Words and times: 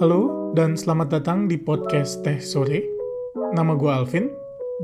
Halo 0.00 0.56
dan 0.56 0.72
selamat 0.72 1.20
datang 1.20 1.44
di 1.44 1.60
podcast 1.60 2.24
Teh 2.24 2.40
Sore. 2.40 2.80
Nama 3.52 3.76
gue 3.76 3.92
Alvin. 3.92 4.32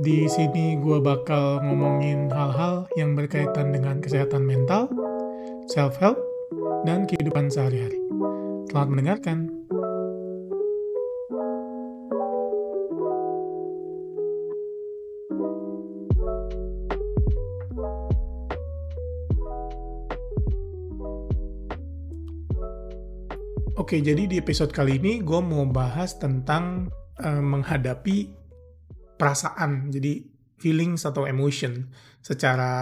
Di 0.05 0.29
sini 0.29 0.77
gue 0.77 1.01
bakal 1.01 1.65
ngomongin 1.65 2.29
hal-hal 2.29 2.85
yang 3.01 3.17
berkaitan 3.17 3.73
dengan 3.73 4.05
kesehatan 4.05 4.45
mental, 4.45 4.93
self-help, 5.73 6.21
dan 6.85 7.09
kehidupan 7.09 7.49
sehari-hari. 7.49 7.97
Selamat 8.69 8.89
mendengarkan. 8.93 9.49
Oke, 23.85 24.01
jadi 24.01 24.25
di 24.25 24.41
episode 24.41 24.73
kali 24.73 24.97
ini 24.97 25.21
gue 25.21 25.41
mau 25.45 25.61
bahas 25.69 26.17
tentang 26.17 26.89
uh, 27.21 27.45
menghadapi 27.45 28.33
perasaan, 29.21 29.93
jadi 29.93 30.25
feelings 30.57 31.05
atau 31.05 31.29
emotion. 31.29 31.93
Secara 32.25 32.73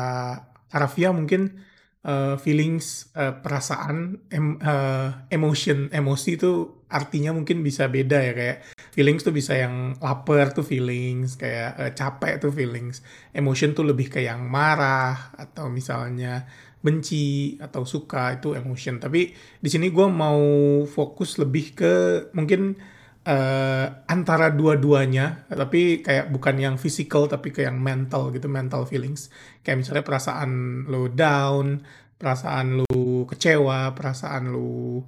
harafiah 0.71 1.11
mungkin 1.11 1.59
uh, 2.07 2.39
feelings, 2.39 3.11
uh, 3.19 3.35
perasaan, 3.35 4.31
em, 4.31 4.63
uh, 4.63 5.27
emotion, 5.27 5.91
emosi 5.91 6.39
itu 6.39 6.82
artinya 6.93 7.33
mungkin 7.33 7.65
bisa 7.65 7.89
beda 7.89 8.21
ya 8.21 8.33
kayak 8.37 8.59
feelings 8.93 9.25
tuh 9.25 9.33
bisa 9.33 9.57
yang 9.57 9.97
lapar 9.99 10.53
tuh 10.53 10.63
feelings, 10.63 11.41
kayak 11.41 11.71
uh, 11.81 11.93
capek 11.97 12.37
tuh 12.37 12.53
feelings, 12.53 13.01
emotion 13.33 13.73
tuh 13.73 13.89
lebih 13.89 14.13
kayak 14.13 14.37
yang 14.37 14.45
marah 14.45 15.33
atau 15.35 15.73
misalnya 15.73 16.45
benci 16.85 17.57
atau 17.57 17.89
suka 17.89 18.37
itu 18.37 18.53
emotion. 18.53 19.01
Tapi 19.01 19.33
di 19.33 19.69
sini 19.73 19.89
gue 19.89 20.07
mau 20.13 20.43
fokus 20.85 21.41
lebih 21.41 21.73
ke 21.73 21.95
mungkin 22.37 22.77
uh, 23.25 23.87
antara 24.05 24.53
dua-duanya, 24.53 25.49
tapi 25.49 26.05
kayak 26.05 26.29
bukan 26.29 26.61
yang 26.61 26.77
physical 26.77 27.31
tapi 27.31 27.49
kayak 27.55 27.73
yang 27.73 27.81
mental 27.81 28.29
gitu, 28.35 28.51
mental 28.51 28.85
feelings. 28.85 29.33
Kayak 29.65 29.87
misalnya 29.87 30.05
perasaan 30.05 30.51
lo 30.91 31.09
down, 31.09 31.81
perasaan 32.19 32.85
lo 32.85 33.25
kecewa, 33.25 33.95
perasaan 33.97 34.53
lo 34.53 35.07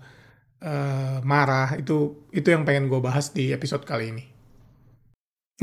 uh, 0.62 1.18
marah 1.24 1.74
itu 1.80 2.28
itu 2.30 2.48
yang 2.52 2.62
pengen 2.62 2.86
gue 2.86 3.00
bahas 3.02 3.32
di 3.32 3.50
episode 3.50 3.82
kali 3.82 4.12
ini. 4.12 4.24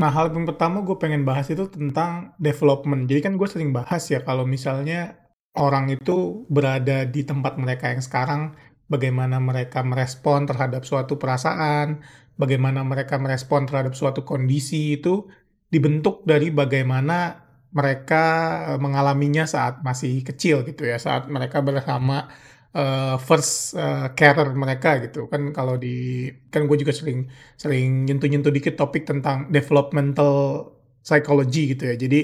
Nah, 0.00 0.08
hal 0.08 0.32
yang 0.32 0.48
pertama 0.48 0.80
gue 0.80 0.96
pengen 0.96 1.28
bahas 1.28 1.52
itu 1.52 1.68
tentang 1.68 2.32
development. 2.40 3.04
Jadi 3.06 3.20
kan 3.20 3.34
gue 3.36 3.48
sering 3.48 3.76
bahas 3.76 4.08
ya 4.08 4.24
kalau 4.24 4.48
misalnya 4.48 5.20
orang 5.56 5.92
itu 5.92 6.48
berada 6.48 7.04
di 7.04 7.28
tempat 7.28 7.60
mereka 7.60 7.92
yang 7.92 8.00
sekarang, 8.00 8.56
bagaimana 8.88 9.36
mereka 9.36 9.84
merespon 9.84 10.48
terhadap 10.48 10.88
suatu 10.88 11.20
perasaan, 11.20 12.00
bagaimana 12.40 12.80
mereka 12.84 13.20
merespon 13.20 13.68
terhadap 13.68 13.92
suatu 13.92 14.24
kondisi 14.24 14.96
itu 14.96 15.28
dibentuk 15.68 16.24
dari 16.24 16.48
bagaimana 16.48 17.44
mereka 17.72 18.24
eh, 18.72 18.80
mengalaminya 18.80 19.44
saat 19.48 19.80
masih 19.84 20.20
kecil 20.24 20.64
gitu 20.64 20.88
ya, 20.88 20.96
saat 21.00 21.28
mereka 21.28 21.60
bersama 21.64 22.28
uh, 22.76 23.16
first 23.20 23.76
uh, 23.76 24.12
carer 24.12 24.52
mereka 24.52 25.00
gitu 25.04 25.28
kan 25.28 25.52
kalau 25.56 25.76
di 25.80 26.28
kan 26.52 26.68
gue 26.68 26.76
juga 26.80 26.92
sering 26.92 27.28
sering 27.56 28.04
nyentuh-nyentuh 28.08 28.52
dikit 28.52 28.74
topik 28.76 29.08
tentang 29.08 29.52
developmental 29.52 30.68
psychology 31.02 31.74
gitu 31.74 31.90
ya, 31.90 31.94
jadi 31.98 32.20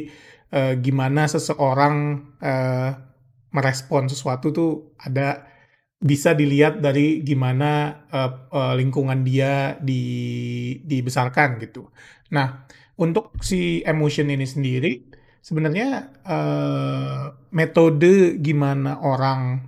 uh, 0.54 0.72
gimana 0.78 1.26
seseorang 1.26 1.94
uh, 2.38 2.90
merespon 3.50 4.06
sesuatu 4.06 4.54
tuh 4.54 4.94
ada 5.02 5.50
bisa 5.98 6.30
dilihat 6.30 6.78
dari 6.78 7.26
gimana 7.26 8.06
uh, 8.06 8.46
uh, 8.54 8.74
lingkungan 8.78 9.26
dia 9.26 9.74
di 9.82 10.78
dibesarkan 10.86 11.58
gitu. 11.58 11.90
Nah, 12.30 12.70
untuk 13.02 13.34
si 13.42 13.82
emotion 13.82 14.30
ini 14.30 14.46
sendiri 14.46 15.10
sebenarnya 15.42 16.22
uh, 16.22 17.34
metode 17.50 18.38
gimana 18.38 19.02
orang 19.02 19.58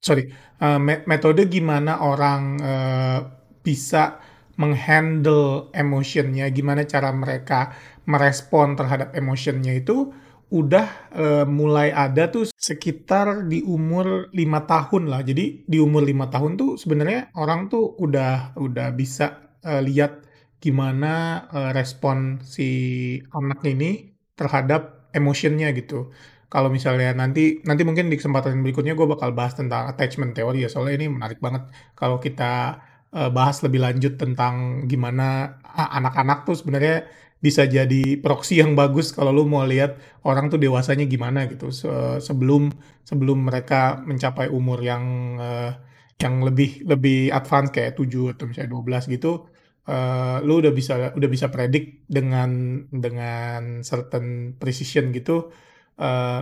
sorry 0.00 0.32
uh, 0.60 0.80
metode 0.80 1.46
gimana 1.48 2.00
orang 2.00 2.42
uh, 2.60 3.20
bisa 3.60 4.20
menghandle 4.60 5.72
emotionnya, 5.72 6.52
gimana 6.52 6.84
cara 6.84 7.08
mereka 7.16 7.72
merespon 8.04 8.76
terhadap 8.76 9.16
emotionnya 9.16 9.72
itu 9.80 10.12
udah 10.52 10.86
uh, 11.16 11.44
mulai 11.48 11.94
ada 11.94 12.28
tuh 12.28 12.52
sekitar 12.52 13.48
di 13.48 13.64
umur 13.64 14.28
lima 14.36 14.68
tahun 14.68 15.08
lah. 15.08 15.24
Jadi 15.24 15.64
di 15.64 15.78
umur 15.80 16.04
lima 16.04 16.28
tahun 16.28 16.60
tuh 16.60 16.76
sebenarnya 16.76 17.32
orang 17.40 17.72
tuh 17.72 17.96
udah 17.96 18.58
udah 18.60 18.92
bisa 18.92 19.56
uh, 19.64 19.80
lihat 19.80 20.28
gimana 20.60 21.46
uh, 21.48 21.70
respon 21.72 22.44
si 22.44 22.68
anak 23.32 23.64
ini 23.64 24.12
terhadap 24.36 25.08
emotionnya 25.16 25.72
gitu. 25.72 26.12
Kalau 26.50 26.68
misalnya 26.68 27.14
nanti 27.14 27.62
nanti 27.62 27.82
mungkin 27.86 28.10
di 28.10 28.18
kesempatan 28.18 28.58
berikutnya 28.66 28.98
gue 28.98 29.06
bakal 29.06 29.30
bahas 29.38 29.54
tentang 29.54 29.86
attachment 29.86 30.34
theory 30.34 30.66
ya 30.66 30.68
soalnya 30.72 30.94
ini 31.00 31.06
menarik 31.16 31.38
banget. 31.38 31.70
Kalau 31.94 32.18
kita 32.18 32.82
uh, 33.14 33.30
bahas 33.30 33.62
lebih 33.62 33.80
lanjut 33.86 34.18
tentang 34.18 34.86
gimana 34.90 35.58
anak-anak 35.70 36.42
tuh 36.48 36.58
sebenarnya 36.58 37.06
bisa 37.40 37.64
jadi 37.64 38.20
proxy 38.20 38.60
yang 38.60 38.76
bagus 38.76 39.16
kalau 39.16 39.32
lu 39.32 39.48
mau 39.48 39.64
lihat 39.64 39.96
orang 40.28 40.52
tuh 40.52 40.58
dewasanya 40.60 41.06
gimana 41.06 41.46
gitu. 41.46 41.70
Se 41.70 42.18
sebelum 42.18 42.74
sebelum 43.06 43.46
mereka 43.46 44.02
mencapai 44.02 44.50
umur 44.50 44.82
yang 44.82 45.04
uh, 45.38 45.72
yang 46.20 46.44
lebih 46.44 46.84
lebih 46.84 47.32
advance 47.32 47.72
kayak 47.72 47.96
7 47.96 48.36
atau 48.36 48.44
misalnya 48.44 48.70
12 48.76 49.14
gitu 49.16 49.48
uh, 49.88 50.38
lu 50.44 50.60
udah 50.60 50.72
bisa 50.74 50.92
udah 51.16 51.28
bisa 51.30 51.48
predik 51.48 52.04
dengan 52.06 52.84
dengan 52.92 53.80
certain 53.80 54.54
precision 54.60 55.10
gitu 55.16 55.48
uh, 56.00 56.40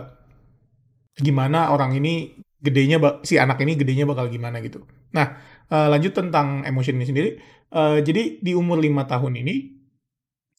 gimana 1.19 1.75
orang 1.75 1.99
ini 1.99 2.39
gedenya 2.63 2.99
si 3.27 3.35
anak 3.35 3.59
ini 3.59 3.75
gedenya 3.75 4.07
bakal 4.07 4.31
gimana 4.31 4.63
gitu. 4.63 4.87
Nah, 5.11 5.35
uh, 5.67 5.87
lanjut 5.91 6.15
tentang 6.15 6.63
emotion 6.63 6.95
ini 6.95 7.05
sendiri. 7.07 7.29
Uh, 7.69 7.99
jadi 7.99 8.39
di 8.39 8.55
umur 8.55 8.79
lima 8.79 9.05
tahun 9.05 9.35
ini 9.43 9.77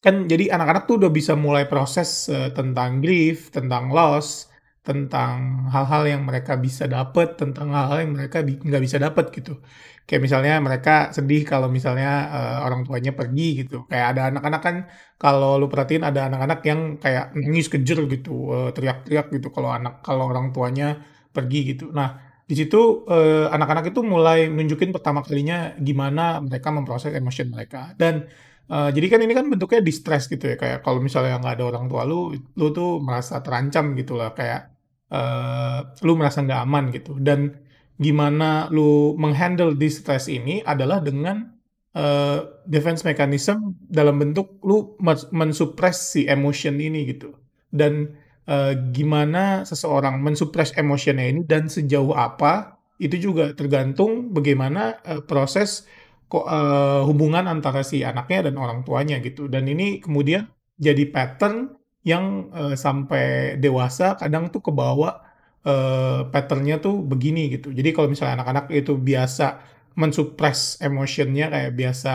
kan 0.00 0.24
jadi 0.30 0.52
anak-anak 0.56 0.88
tuh 0.88 0.96
udah 0.96 1.12
bisa 1.12 1.36
mulai 1.36 1.68
proses 1.68 2.28
uh, 2.28 2.52
tentang 2.52 3.00
grief, 3.00 3.48
tentang 3.48 3.92
loss, 3.92 4.49
tentang 4.80 5.68
hal-hal 5.74 6.02
yang 6.08 6.22
mereka 6.28 6.52
bisa 6.56 6.84
dapat, 6.88 7.36
tentang 7.40 7.68
hal-hal 7.76 7.98
yang 8.04 8.12
mereka 8.16 8.40
nggak 8.40 8.82
bisa 8.86 8.96
dapat 8.96 9.28
gitu. 9.36 9.60
Kayak 10.08 10.22
misalnya 10.26 10.52
mereka 10.58 10.90
sedih 11.16 11.42
kalau 11.46 11.68
misalnya 11.70 12.08
uh, 12.36 12.58
orang 12.66 12.82
tuanya 12.86 13.12
pergi 13.14 13.46
gitu. 13.62 13.86
Kayak 13.90 14.06
ada 14.16 14.22
anak-anak 14.34 14.60
kan 14.66 14.76
kalau 15.20 15.60
lu 15.60 15.66
perhatiin 15.72 16.02
ada 16.02 16.20
anak-anak 16.28 16.60
yang 16.66 16.80
kayak 17.02 17.24
nangis 17.36 17.68
kejer 17.72 17.98
gitu, 18.08 18.30
uh, 18.50 18.68
teriak-teriak 18.74 19.26
gitu 19.36 19.48
kalau 19.54 19.70
anak 19.70 20.02
kalau 20.06 20.24
orang 20.32 20.50
tuanya 20.56 20.98
pergi 21.30 21.58
gitu. 21.76 21.92
Nah, 21.94 22.08
di 22.50 22.54
situ 22.58 23.06
uh, 23.06 23.46
anak-anak 23.54 23.94
itu 23.94 24.00
mulai 24.02 24.50
nunjukin 24.50 24.90
pertama 24.90 25.22
kalinya 25.22 25.78
gimana 25.78 26.42
mereka 26.42 26.74
memproses 26.74 27.14
emosi 27.14 27.46
mereka 27.46 27.94
dan 27.94 28.26
Uh, 28.70 28.86
jadi 28.94 29.06
kan 29.10 29.20
ini 29.26 29.34
kan 29.34 29.50
bentuknya 29.50 29.82
distress 29.82 30.30
gitu 30.30 30.46
ya, 30.46 30.54
kayak 30.54 30.86
kalau 30.86 31.02
misalnya 31.02 31.42
nggak 31.42 31.58
ada 31.58 31.64
orang 31.74 31.90
tua 31.90 32.06
lu, 32.06 32.38
lu 32.54 32.66
tuh 32.70 33.02
merasa 33.02 33.42
terancam 33.42 33.98
gitu 33.98 34.14
lah, 34.14 34.30
kayak 34.30 34.70
uh, 35.10 35.90
lu 36.06 36.14
merasa 36.14 36.38
nggak 36.46 36.60
aman 36.62 36.84
gitu. 36.94 37.18
Dan 37.18 37.58
gimana 37.98 38.70
lu 38.70 39.18
menghandle 39.18 39.74
distress 39.74 40.30
ini 40.30 40.62
adalah 40.62 41.02
dengan 41.02 41.50
uh, 41.98 42.62
defense 42.62 43.02
mechanism 43.02 43.74
dalam 43.90 44.22
bentuk 44.22 44.62
lu 44.62 44.94
mensuppress 45.34 46.14
si 46.14 46.30
emotion 46.30 46.78
ini 46.78 47.10
gitu. 47.10 47.34
Dan 47.74 48.14
uh, 48.46 48.72
gimana 48.94 49.66
seseorang 49.66 50.22
mensuppress 50.22 50.78
emotionnya 50.78 51.26
ini 51.26 51.42
dan 51.42 51.66
sejauh 51.66 52.14
apa 52.14 52.78
itu 53.02 53.16
juga 53.18 53.50
tergantung 53.56 54.30
bagaimana 54.30 55.00
uh, 55.02 55.20
proses 55.26 55.90
kok 56.30 56.46
uh, 56.46 57.02
hubungan 57.08 57.44
antara 57.50 57.82
si 57.82 58.06
anaknya 58.06 58.48
dan 58.50 58.54
orang 58.62 58.86
tuanya 58.86 59.18
gitu. 59.18 59.50
Dan 59.50 59.66
ini 59.66 59.98
kemudian 59.98 60.46
jadi 60.78 61.04
pattern 61.10 61.74
yang 62.06 62.48
uh, 62.54 62.74
sampai 62.78 63.58
dewasa 63.60 64.16
kadang 64.16 64.48
tuh 64.48 64.62
kebawa 64.64 65.20
uh, 65.66 66.30
patternnya 66.32 66.80
tuh 66.80 67.02
begini 67.04 67.52
gitu. 67.52 67.74
Jadi 67.74 67.90
kalau 67.92 68.08
misalnya 68.08 68.40
anak-anak 68.40 68.72
itu 68.72 68.96
biasa 68.96 69.60
mensuppress 69.98 70.80
emotionnya 70.80 71.50
kayak 71.52 71.72
biasa 71.76 72.14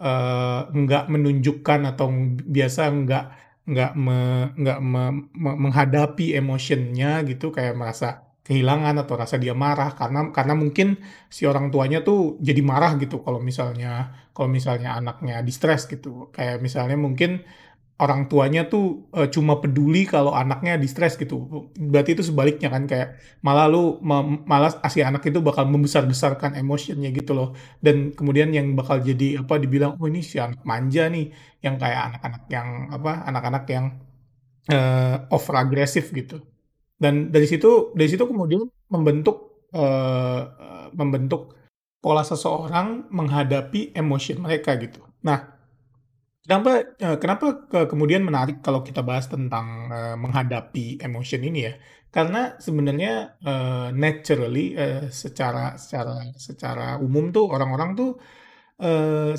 uh, 0.00 0.60
nggak 0.72 1.04
menunjukkan 1.12 1.80
atau 1.90 2.06
biasa 2.48 2.80
nggak 2.88 3.24
nggak 3.70 3.92
me, 3.94 4.18
nggak 4.56 4.78
me, 4.82 5.02
me, 5.36 5.50
menghadapi 5.68 6.34
emotionnya 6.34 7.22
gitu 7.28 7.52
kayak 7.52 7.76
merasa 7.76 8.29
kehilangan 8.50 8.98
atau 9.06 9.14
rasa 9.14 9.38
dia 9.38 9.54
marah 9.54 9.94
karena 9.94 10.34
karena 10.34 10.54
mungkin 10.58 10.98
si 11.30 11.46
orang 11.46 11.70
tuanya 11.70 12.02
tuh 12.02 12.18
jadi 12.42 12.58
marah 12.66 12.98
gitu 12.98 13.22
kalau 13.22 13.38
misalnya 13.38 14.10
kalau 14.34 14.50
misalnya 14.50 14.98
anaknya 14.98 15.38
distress 15.46 15.86
gitu 15.86 16.34
kayak 16.34 16.58
misalnya 16.58 16.98
mungkin 16.98 17.46
orang 18.00 18.20
tuanya 18.32 18.60
tuh 18.72 19.12
uh, 19.12 19.28
cuma 19.28 19.60
peduli 19.60 20.08
kalau 20.08 20.32
anaknya 20.32 20.80
di 20.80 20.88
stres 20.88 21.20
gitu. 21.20 21.36
Berarti 21.76 22.16
itu 22.16 22.24
sebaliknya 22.24 22.72
kan 22.72 22.88
kayak 22.88 23.08
malah 23.44 23.68
lu 23.68 24.00
malah 24.48 24.72
si 24.88 25.04
anak 25.04 25.22
itu 25.28 25.38
bakal 25.44 25.68
membesar-besarkan 25.68 26.56
emosinya 26.56 27.12
gitu 27.12 27.36
loh. 27.36 27.48
Dan 27.84 28.16
kemudian 28.16 28.48
yang 28.56 28.72
bakal 28.72 29.04
jadi 29.04 29.44
apa 29.44 29.60
dibilang 29.60 30.00
oh 30.00 30.08
ini 30.08 30.24
si 30.24 30.40
anak 30.40 30.64
manja 30.64 31.12
nih 31.12 31.28
yang 31.60 31.76
kayak 31.76 32.00
anak-anak 32.08 32.42
yang 32.48 32.68
apa 32.96 33.12
anak-anak 33.28 33.64
yang 33.68 33.86
uh, 34.72 35.14
over 35.36 35.54
agresif 35.60 36.08
gitu. 36.16 36.40
Dan 37.00 37.32
dari 37.32 37.48
situ 37.48 37.96
dari 37.96 38.08
situ 38.12 38.28
kemudian 38.28 38.68
membentuk 38.92 39.66
uh, 39.72 40.42
membentuk 40.92 41.56
pola 42.00 42.20
seseorang 42.20 43.08
menghadapi 43.08 43.96
emosi 43.96 44.36
mereka 44.36 44.76
gitu. 44.76 45.00
Nah, 45.24 45.60
Kenapa, 46.40 46.82
uh, 47.04 47.20
kenapa 47.20 47.68
ke 47.68 47.80
kemudian 47.86 48.24
menarik 48.24 48.64
kalau 48.64 48.80
kita 48.80 49.04
bahas 49.04 49.28
tentang, 49.28 49.92
uh, 49.92 50.16
menghadapi 50.16 50.98
emotion 50.98 51.44
ini 51.44 51.68
ya, 51.68 51.76
karena 52.08 52.56
sebenarnya, 52.56 53.36
uh, 53.44 53.92
naturally, 53.92 54.72
uh, 54.72 55.12
secara 55.12 55.76
secara 55.76 56.32
secara 56.40 56.96
umum 56.96 57.28
tuh 57.28 57.44
orang-orang 57.44 57.90
tuh, 57.92 58.10
uh, 58.82 59.36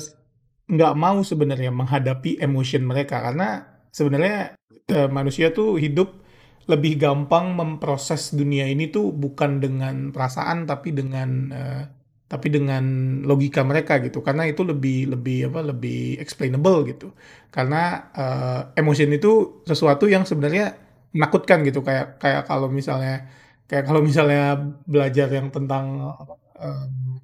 nggak 0.70 0.94
mau 0.94 1.20
sebenarnya 1.26 1.74
menghadapi 1.74 2.38
emotion 2.38 2.86
mereka, 2.86 3.18
karena 3.18 3.66
sebenarnya, 3.90 4.54
uh, 4.94 5.10
manusia 5.10 5.50
tuh 5.50 5.76
hidup 5.82 6.21
lebih 6.70 6.98
gampang 7.00 7.54
memproses 7.58 8.34
dunia 8.34 8.66
ini 8.70 8.90
tuh 8.90 9.10
bukan 9.14 9.58
dengan 9.58 9.94
perasaan 10.14 10.66
tapi 10.70 10.94
dengan, 10.94 11.30
uh, 11.50 11.82
tapi 12.30 12.48
dengan 12.48 12.84
logika 13.26 13.62
mereka 13.66 13.98
gitu. 14.04 14.22
Karena 14.26 14.46
itu 14.46 14.62
lebih 14.62 15.12
lebih 15.14 15.52
apa 15.52 15.60
lebih 15.74 16.18
explainable 16.22 16.86
gitu. 16.90 17.14
Karena 17.54 18.10
uh, 18.14 18.60
emotion 18.78 19.10
itu 19.14 19.62
sesuatu 19.66 20.06
yang 20.06 20.22
sebenarnya 20.28 20.78
menakutkan 21.14 21.62
gitu. 21.66 21.82
Kayak 21.86 22.18
kayak 22.22 22.42
kalau 22.48 22.68
misalnya 22.72 23.28
kayak 23.68 23.84
kalau 23.88 24.00
misalnya 24.04 24.58
belajar 24.86 25.28
yang 25.32 25.48
tentang 25.54 26.14
um, 26.60 27.20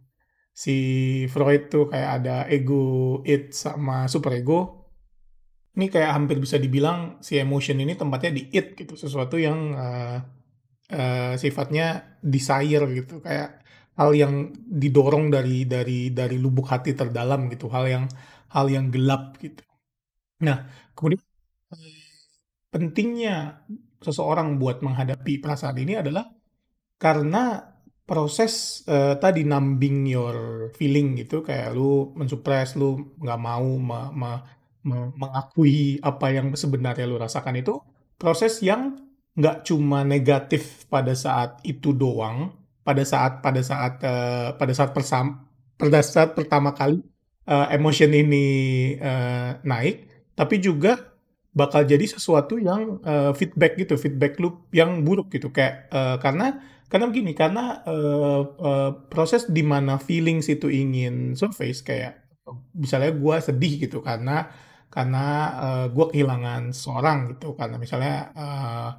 si 0.63 0.73
Freud 1.31 1.71
tuh 1.71 1.87
kayak 1.93 2.11
ada 2.23 2.33
ego 2.51 3.23
it 3.23 3.55
sama 3.55 4.11
super 4.11 4.35
ego 4.35 4.78
ini 5.79 5.87
kayak 5.95 6.11
hampir 6.11 6.37
bisa 6.43 6.59
dibilang 6.59 7.23
si 7.23 7.39
emotion 7.39 7.79
ini 7.79 7.95
tempatnya 7.95 8.35
di 8.35 8.43
it 8.51 8.75
gitu 8.75 8.99
sesuatu 8.99 9.39
yang 9.39 9.59
uh, 9.79 10.19
uh, 10.91 11.35
sifatnya 11.39 12.19
desire 12.19 12.83
gitu 12.99 13.23
kayak 13.23 13.63
hal 13.99 14.11
yang 14.15 14.35
didorong 14.55 15.31
dari 15.35 15.67
dari 15.67 16.15
dari 16.15 16.37
lubuk 16.39 16.71
hati 16.71 16.95
terdalam 16.95 17.51
gitu, 17.51 17.67
hal 17.71 17.85
yang 17.91 18.05
hal 18.55 18.67
yang 18.71 18.87
gelap 18.95 19.35
gitu. 19.43 19.63
Nah, 20.47 20.59
kemudian 20.95 21.23
pentingnya 22.71 23.67
seseorang 23.99 24.61
buat 24.63 24.79
menghadapi 24.87 25.43
perasaan 25.43 25.79
ini 25.83 25.99
adalah 25.99 26.31
karena 26.95 27.59
proses 28.09 28.85
uh, 28.89 29.19
tadi 29.21 29.43
numbing 29.45 30.07
your 30.09 30.71
feeling 30.79 31.19
gitu 31.19 31.43
kayak 31.45 31.75
lu 31.77 32.15
mensupres 32.17 32.79
lu 32.79 33.13
nggak 33.21 33.41
mau 33.43 33.69
me, 33.77 34.01
me, 34.15 34.31
mengakui 34.91 36.01
apa 36.01 36.33
yang 36.33 36.57
sebenarnya 36.57 37.05
lu 37.05 37.21
rasakan 37.21 37.61
itu 37.61 37.77
proses 38.17 38.65
yang 38.65 38.97
nggak 39.39 39.69
cuma 39.69 40.03
negatif 40.03 40.89
pada 40.91 41.15
saat 41.15 41.63
itu 41.63 41.95
doang 41.95 42.57
pada 42.83 43.05
saat 43.05 43.45
pada 43.45 43.61
saat 43.61 44.01
uh, 44.03 44.57
pada 44.57 44.73
saat 44.73 44.91
persam 44.97 45.45
pada 45.79 46.03
saat 46.03 46.35
pertama 46.35 46.75
kali 46.75 47.05
uh, 47.49 47.67
emotion 47.73 48.13
ini 48.13 48.47
uh, 49.01 49.57
naik, 49.65 50.05
tapi 50.37 50.61
juga 50.61 51.17
bakal 51.57 51.89
jadi 51.89 52.05
sesuatu 52.05 52.61
yang 52.61 53.01
uh, 53.03 53.33
feedback 53.33 53.81
gitu, 53.81 53.97
feedback 53.97 54.37
loop 54.39 54.69
yang 54.71 55.03
buruk 55.03 55.33
gitu. 55.33 55.49
Kayak 55.51 55.89
uh, 55.91 56.21
karena 56.21 56.61
karena 56.93 57.07
begini 57.09 57.33
karena 57.33 57.81
uh, 57.89 58.43
uh, 58.61 58.91
proses 59.09 59.49
di 59.49 59.65
mana 59.65 59.97
feelings 59.97 60.47
itu 60.53 60.69
ingin 60.69 61.35
surface 61.35 61.81
kayak 61.81 62.27
misalnya 62.73 63.13
gue 63.13 63.37
sedih 63.45 63.75
gitu 63.89 64.01
karena 64.01 64.49
karena 64.89 65.25
uh, 65.61 65.87
gue 65.93 66.07
kehilangan 66.13 66.73
seorang 66.73 67.19
gitu 67.37 67.55
karena 67.55 67.77
misalnya 67.77 68.17
uh, 68.33 68.91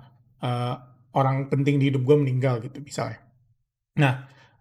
uh, 0.45 0.75
orang 1.17 1.49
penting 1.49 1.81
di 1.81 1.89
hidup 1.89 2.05
gue 2.05 2.17
meninggal 2.17 2.61
gitu 2.61 2.77
misalnya 2.81 3.29
Nah, 3.99 4.13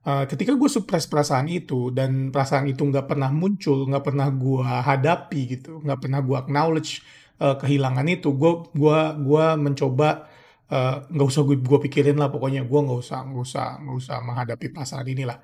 uh, 0.02 0.24
ketika 0.26 0.52
gue 0.58 0.70
suppress 0.70 1.06
perasaan 1.06 1.46
itu 1.46 1.94
dan 1.94 2.34
perasaan 2.34 2.66
itu 2.66 2.82
nggak 2.82 3.06
pernah 3.06 3.30
muncul, 3.30 3.86
nggak 3.86 4.04
pernah 4.04 4.28
gue 4.34 4.66
hadapi 4.66 5.40
gitu, 5.58 5.78
nggak 5.84 5.98
pernah 6.02 6.20
gue 6.24 6.36
acknowledge 6.36 7.06
uh, 7.38 7.54
kehilangan 7.54 8.06
itu, 8.10 8.34
gue 8.34 8.52
gua 8.74 9.14
gua 9.14 9.54
mencoba 9.54 10.26
uh, 10.74 11.06
nggak 11.06 11.26
usah 11.30 11.42
gue 11.46 11.56
gue 11.62 11.78
pikirin 11.86 12.18
lah 12.18 12.28
pokoknya 12.34 12.66
gue 12.66 12.80
nggak 12.86 12.98
usah 13.04 13.18
nggak 13.30 13.44
usah 13.46 13.66
nggak 13.78 13.96
usah 14.02 14.16
menghadapi 14.26 14.66
perasaan 14.74 15.06
inilah. 15.06 15.38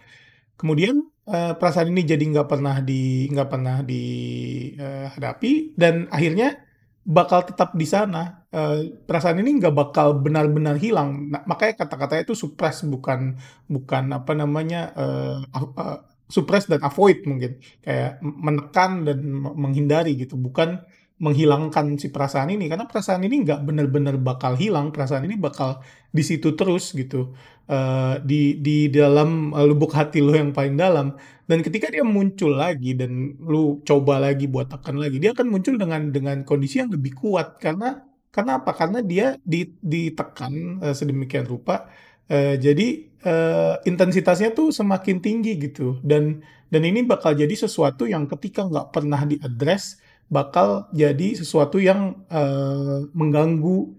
Kemudian 0.58 1.02
uh, 1.28 1.52
perasaan 1.56 1.90
ini 1.92 2.02
jadi 2.04 2.24
nggak 2.24 2.48
pernah 2.48 2.80
di 2.80 3.28
nggak 3.28 3.48
pernah 3.48 3.76
dihadapi 3.84 5.52
uh, 5.52 5.62
dan 5.76 6.08
akhirnya 6.08 6.64
bakal 7.04 7.44
tetap 7.44 7.76
di 7.76 7.84
sana. 7.84 8.48
Uh, 8.54 8.96
perasaan 9.04 9.42
ini 9.44 9.60
nggak 9.60 9.74
bakal 9.76 10.16
benar-benar 10.16 10.80
hilang. 10.80 11.28
Nah, 11.28 11.44
makanya 11.44 11.84
kata-katanya 11.84 12.22
itu 12.24 12.34
suppress 12.38 12.86
bukan 12.86 13.36
bukan 13.68 14.04
apa 14.14 14.32
namanya 14.32 14.94
uh, 14.96 15.38
uh, 15.52 15.98
suppress 16.30 16.64
dan 16.70 16.80
avoid 16.80 17.28
mungkin 17.28 17.60
kayak 17.84 18.22
menekan 18.24 19.04
dan 19.04 19.20
menghindari 19.36 20.16
gitu. 20.16 20.40
Bukan 20.40 20.80
menghilangkan 21.14 21.94
si 21.99 22.11
perasaan 22.11 22.50
ini 22.50 22.66
karena 22.66 22.90
perasaan 22.90 23.22
ini 23.22 23.46
nggak 23.46 23.62
benar-benar 23.62 24.19
bakal 24.19 24.58
hilang. 24.58 24.90
Perasaan 24.90 25.25
ini 25.26 25.38
bakal 25.38 25.81
di 26.11 26.22
situ 26.26 26.58
terus 26.58 26.94
gitu. 26.94 27.34
Uh, 27.64 28.20
di 28.20 28.61
di 28.61 28.93
dalam 28.93 29.56
lubuk 29.56 29.96
hati 29.96 30.20
lo 30.20 30.37
yang 30.37 30.52
paling 30.52 30.76
dalam 30.76 31.16
dan 31.44 31.61
ketika 31.61 31.93
dia 31.93 32.00
muncul 32.00 32.56
lagi 32.56 32.96
dan 32.96 33.37
lu 33.37 33.84
coba 33.84 34.16
lagi 34.16 34.49
buat 34.49 34.72
tekan 34.72 34.96
lagi, 34.96 35.20
dia 35.20 35.37
akan 35.37 35.52
muncul 35.52 35.76
dengan 35.76 36.08
dengan 36.08 36.40
kondisi 36.40 36.81
yang 36.81 36.88
lebih 36.88 37.12
kuat 37.12 37.60
karena 37.60 38.00
karena 38.32 38.58
apa? 38.64 38.72
Karena 38.72 38.99
dia 39.05 39.37
di, 39.44 39.69
ditekan 39.78 40.81
uh, 40.81 40.94
sedemikian 40.96 41.44
rupa, 41.44 41.87
uh, 42.32 42.56
jadi 42.56 42.88
uh, 43.28 43.76
intensitasnya 43.84 44.56
tuh 44.56 44.72
semakin 44.72 45.20
tinggi 45.20 45.60
gitu 45.60 46.00
dan 46.00 46.40
dan 46.72 46.82
ini 46.82 47.05
bakal 47.05 47.37
jadi 47.37 47.52
sesuatu 47.52 48.08
yang 48.08 48.25
ketika 48.25 48.64
nggak 48.64 48.90
pernah 48.90 49.22
diadres 49.28 50.00
bakal 50.32 50.88
jadi 50.90 51.36
sesuatu 51.36 51.78
yang 51.78 52.24
uh, 52.32 53.06
mengganggu 53.12 53.94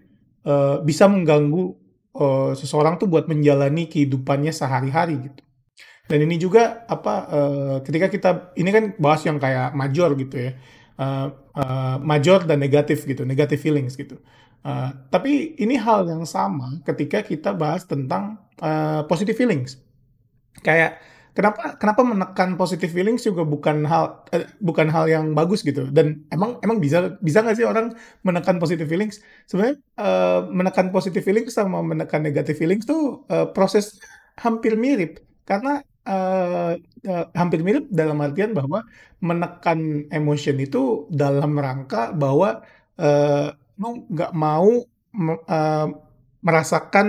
uh, 0.45 0.77
bisa 0.81 1.05
mengganggu 1.05 1.75
uh, 2.17 2.51
seseorang 2.57 2.97
tuh 2.97 3.07
buat 3.07 3.29
menjalani 3.29 3.85
kehidupannya 3.89 4.51
sehari-hari 4.51 5.31
gitu. 5.31 5.41
Dan 6.05 6.21
ini 6.21 6.37
juga 6.37 6.85
apa 6.85 7.15
uh, 7.29 7.77
ketika 7.81 8.07
kita 8.13 8.29
ini 8.61 8.69
kan 8.69 8.85
bahas 9.01 9.25
yang 9.25 9.41
kayak 9.41 9.73
major 9.73 10.13
gitu 10.13 10.37
ya. 10.37 10.51
Uh, 10.95 11.27
uh, 11.59 11.97
major 11.99 12.39
dan 12.47 12.63
negatif 12.63 13.03
gitu, 13.03 13.27
negative 13.27 13.59
feelings 13.59 13.99
gitu. 13.99 14.15
Uh, 14.63 14.95
tapi 15.11 15.53
ini 15.59 15.75
hal 15.75 16.07
yang 16.07 16.23
sama 16.23 16.79
ketika 16.87 17.19
kita 17.21 17.51
bahas 17.51 17.83
tentang 17.83 18.39
uh, 18.63 19.03
positive 19.05 19.35
feelings. 19.35 19.77
Kayak 20.63 21.03
kenapa 21.35 21.75
kenapa 21.81 22.01
menekan 22.01 22.49
positive 22.55 22.91
feelings 22.95 23.21
juga 23.27 23.43
bukan 23.43 23.83
hal 23.91 24.03
eh, 24.31 24.47
bukan 24.63 24.87
hal 24.89 25.05
yang 25.11 25.25
bagus 25.37 25.61
gitu? 25.67 25.91
Dan 25.91 26.23
emang 26.31 26.57
emang 26.65 26.77
bisa 26.79 27.19
bisa 27.19 27.43
nggak 27.43 27.57
sih 27.59 27.67
orang 27.67 27.91
menekan 28.25 28.57
positive 28.63 28.87
feelings? 28.87 29.19
Sebenarnya 29.49 29.75
uh, 29.99 30.39
menekan 30.49 30.89
positive 30.95 31.23
feelings 31.27 31.51
sama 31.59 31.83
menekan 31.83 32.23
negative 32.23 32.57
feelings 32.57 32.87
tuh 32.87 33.27
uh, 33.29 33.47
proses 33.51 33.99
hampir 34.39 34.73
mirip. 34.79 35.21
Karena 35.45 35.83
uh, 36.07 36.73
uh, 37.05 37.25
hampir 37.37 37.59
mirip 37.61 37.85
dalam 37.91 38.17
artian 38.23 38.55
bahwa 38.55 38.81
menekan 39.21 40.09
emotion 40.09 40.57
itu 40.57 41.05
dalam 41.11 41.59
rangka 41.59 42.15
bahwa 42.15 42.63
uh, 42.97 43.51
nggak 43.77 44.31
mau 44.33 44.87
uh, 45.51 45.87
merasakan 46.45 47.07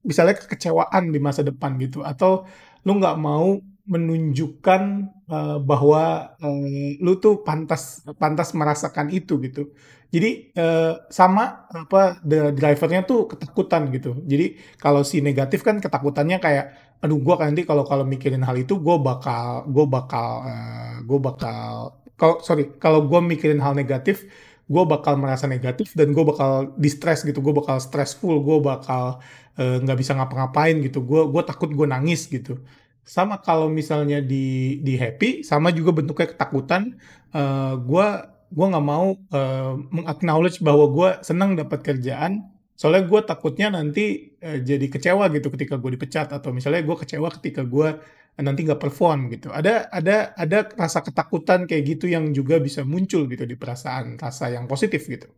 misalnya 0.00 0.34
kekecewaan 0.40 1.12
di 1.12 1.20
masa 1.20 1.44
depan 1.44 1.76
gitu. 1.76 2.00
Atau 2.02 2.48
lu 2.86 2.92
nggak 3.00 3.16
mau 3.20 3.60
menunjukkan 3.90 4.82
uh, 5.26 5.58
bahwa 5.58 6.36
uh, 6.38 6.94
lu 7.02 7.18
tuh 7.18 7.42
pantas 7.42 8.06
pantas 8.22 8.54
merasakan 8.54 9.10
itu 9.10 9.40
gitu. 9.42 9.74
Jadi 10.10 10.54
uh, 10.58 11.06
sama 11.10 11.70
apa 11.70 12.18
the 12.26 12.50
drivernya 12.54 13.02
tuh 13.06 13.30
ketakutan 13.30 13.90
gitu. 13.94 14.14
Jadi 14.26 14.58
kalau 14.78 15.02
si 15.02 15.18
negatif 15.22 15.66
kan 15.66 15.82
ketakutannya 15.82 16.38
kayak 16.38 16.66
aduh 17.00 17.16
gue 17.16 17.34
kan 17.34 17.50
nanti 17.50 17.64
kalau 17.64 17.82
kalau 17.88 18.04
mikirin 18.04 18.44
hal 18.44 18.54
itu 18.60 18.76
gue 18.76 18.96
bakal 19.00 19.64
gue 19.66 19.86
bakal 19.88 20.28
uh, 20.44 20.94
gue 21.00 21.18
bakal 21.18 21.96
kalau 22.20 22.36
sorry 22.44 22.76
kalau 22.76 23.08
gue 23.08 23.20
mikirin 23.24 23.58
hal 23.64 23.72
negatif 23.72 24.28
gue 24.70 24.84
bakal 24.86 25.18
merasa 25.18 25.50
negatif 25.50 25.98
dan 25.98 26.14
gue 26.14 26.22
bakal 26.22 26.70
distress 26.78 27.26
gitu 27.26 27.42
gue 27.42 27.50
bakal 27.50 27.82
stressful 27.82 28.38
gue 28.38 28.58
bakal 28.62 29.18
nggak 29.58 29.96
uh, 29.96 30.00
bisa 30.00 30.14
ngapa-ngapain 30.14 30.78
gitu. 30.86 31.02
Gue 31.02 31.26
gue 31.26 31.42
takut 31.42 31.68
gue 31.74 31.86
nangis 31.90 32.30
gitu. 32.30 32.62
Sama 33.02 33.42
kalau 33.42 33.66
misalnya 33.66 34.22
di 34.22 34.78
di 34.86 34.94
happy 34.94 35.42
sama 35.42 35.74
juga 35.74 35.90
bentuknya 35.90 36.30
ketakutan 36.30 36.94
uh, 37.34 37.74
gue 37.82 38.06
gue 38.50 38.66
nggak 38.70 38.86
mau 38.86 39.18
uh, 39.18 39.74
mengaknowledge 39.90 40.62
bahwa 40.62 40.86
gue 40.94 41.10
senang 41.26 41.58
dapat 41.58 41.82
kerjaan. 41.82 42.46
Soalnya 42.78 43.04
gue 43.10 43.20
takutnya 43.26 43.68
nanti 43.74 44.38
uh, 44.40 44.58
jadi 44.62 44.86
kecewa 44.86 45.26
gitu 45.34 45.50
ketika 45.50 45.82
gue 45.82 45.98
dipecat 45.98 46.30
atau 46.30 46.54
misalnya 46.54 46.86
gue 46.86 46.96
kecewa 46.96 47.28
ketika 47.42 47.66
gue 47.66 47.98
nanti 48.38 48.64
nggak 48.64 48.80
perform 48.80 49.28
gitu. 49.34 49.50
Ada 49.50 49.90
ada 49.90 50.32
ada 50.38 50.58
rasa 50.78 51.02
ketakutan 51.02 51.66
kayak 51.66 51.98
gitu 51.98 52.06
yang 52.08 52.30
juga 52.30 52.62
bisa 52.62 52.86
muncul 52.86 53.26
gitu 53.26 53.44
di 53.44 53.56
perasaan 53.58 54.16
rasa 54.16 54.54
yang 54.54 54.64
positif 54.70 55.04
gitu. 55.10 55.28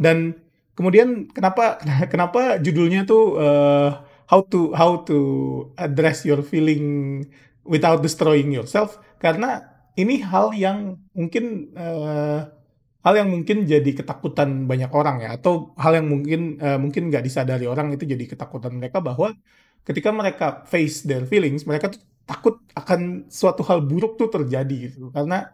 Dan 0.00 0.34
kemudian 0.74 1.28
kenapa 1.30 1.78
kenapa 2.12 2.58
judulnya 2.58 3.04
tuh 3.04 3.38
uh, 3.38 3.90
how 4.26 4.40
to 4.42 4.72
how 4.74 5.04
to 5.04 5.18
address 5.78 6.26
your 6.26 6.40
feeling 6.42 7.22
without 7.62 8.02
destroying 8.02 8.50
yourself? 8.50 8.98
Karena 9.22 9.62
ini 9.94 10.24
hal 10.24 10.50
yang 10.56 10.98
mungkin 11.14 11.70
uh, 11.78 12.48
hal 13.02 13.14
yang 13.18 13.28
mungkin 13.30 13.66
jadi 13.66 13.90
ketakutan 13.94 14.66
banyak 14.66 14.90
orang 14.90 15.22
ya. 15.22 15.38
Atau 15.38 15.76
hal 15.78 16.02
yang 16.02 16.10
mungkin 16.10 16.58
uh, 16.58 16.78
mungkin 16.80 17.06
nggak 17.12 17.22
disadari 17.22 17.70
orang 17.70 17.94
itu 17.94 18.02
jadi 18.02 18.24
ketakutan 18.26 18.74
mereka 18.78 18.98
bahwa 18.98 19.30
ketika 19.82 20.10
mereka 20.14 20.46
face 20.66 21.02
their 21.02 21.26
feelings 21.26 21.66
mereka 21.66 21.90
tuh 21.90 22.02
takut 22.28 22.62
akan 22.72 23.28
suatu 23.28 23.62
hal 23.68 23.84
buruk 23.84 24.16
tuh 24.20 24.28
terjadi 24.30 24.76
gitu. 24.90 25.10
Karena 25.10 25.52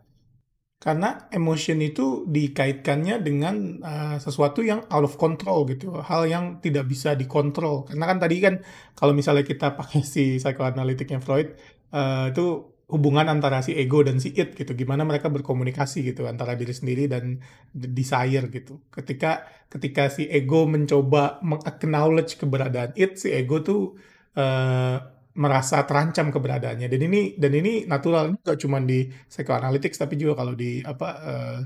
karena 0.79 1.27
emotion 1.35 1.83
itu 1.83 2.23
dikaitkannya 2.31 3.19
dengan 3.19 3.83
uh, 3.83 4.17
sesuatu 4.23 4.63
yang 4.63 4.87
out 4.95 5.05
of 5.11 5.19
control 5.19 5.67
gitu. 5.67 5.99
Hal 5.99 6.31
yang 6.31 6.45
tidak 6.63 6.87
bisa 6.87 7.19
dikontrol. 7.19 7.83
Karena 7.83 8.05
kan 8.07 8.19
tadi 8.23 8.37
kan 8.39 8.55
kalau 8.95 9.11
misalnya 9.11 9.43
kita 9.43 9.75
pakai 9.79 10.07
si 10.07 10.39
psychoanalyticnya 10.39 11.19
Freud 11.19 11.59
uh, 11.91 12.31
itu 12.31 12.79
hubungan 12.89 13.29
antara 13.29 13.61
si 13.61 13.77
ego 13.77 14.07
dan 14.07 14.23
si 14.23 14.31
it 14.39 14.55
gitu. 14.55 14.73
Gimana 14.79 15.03
mereka 15.03 15.29
berkomunikasi 15.29 16.15
gitu 16.15 16.31
antara 16.31 16.55
diri 16.55 16.71
sendiri 16.73 17.11
dan 17.11 17.43
desire 17.75 18.47
gitu. 18.49 18.79
Ketika 18.95 19.51
ketika 19.67 20.09
si 20.15 20.31
ego 20.31 20.65
mencoba 20.71 21.43
mengaknowledge 21.43 22.39
keberadaan 22.39 22.95
it 22.95 23.19
si 23.19 23.35
ego 23.35 23.61
tuh 23.67 23.99
uh, 24.39 25.18
merasa 25.39 25.87
terancam 25.87 26.35
keberadaannya. 26.35 26.91
Dan 26.91 27.01
ini 27.07 27.21
dan 27.39 27.55
ini 27.55 27.87
natural 27.87 28.35
nggak 28.43 28.59
cuma 28.59 28.83
di 28.83 29.07
psychoanalytics 29.31 30.03
tapi 30.03 30.19
juga 30.19 30.43
kalau 30.43 30.59
di 30.59 30.83
apa 30.83 31.09
uh, 31.23 31.59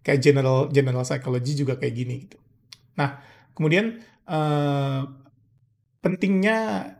kayak 0.00 0.20
general 0.24 0.72
general 0.72 1.04
psychology 1.04 1.52
juga 1.52 1.76
kayak 1.76 1.94
gini 1.94 2.14
gitu. 2.24 2.40
Nah 2.96 3.20
kemudian 3.52 4.00
uh, 4.24 5.04
pentingnya 6.00 6.90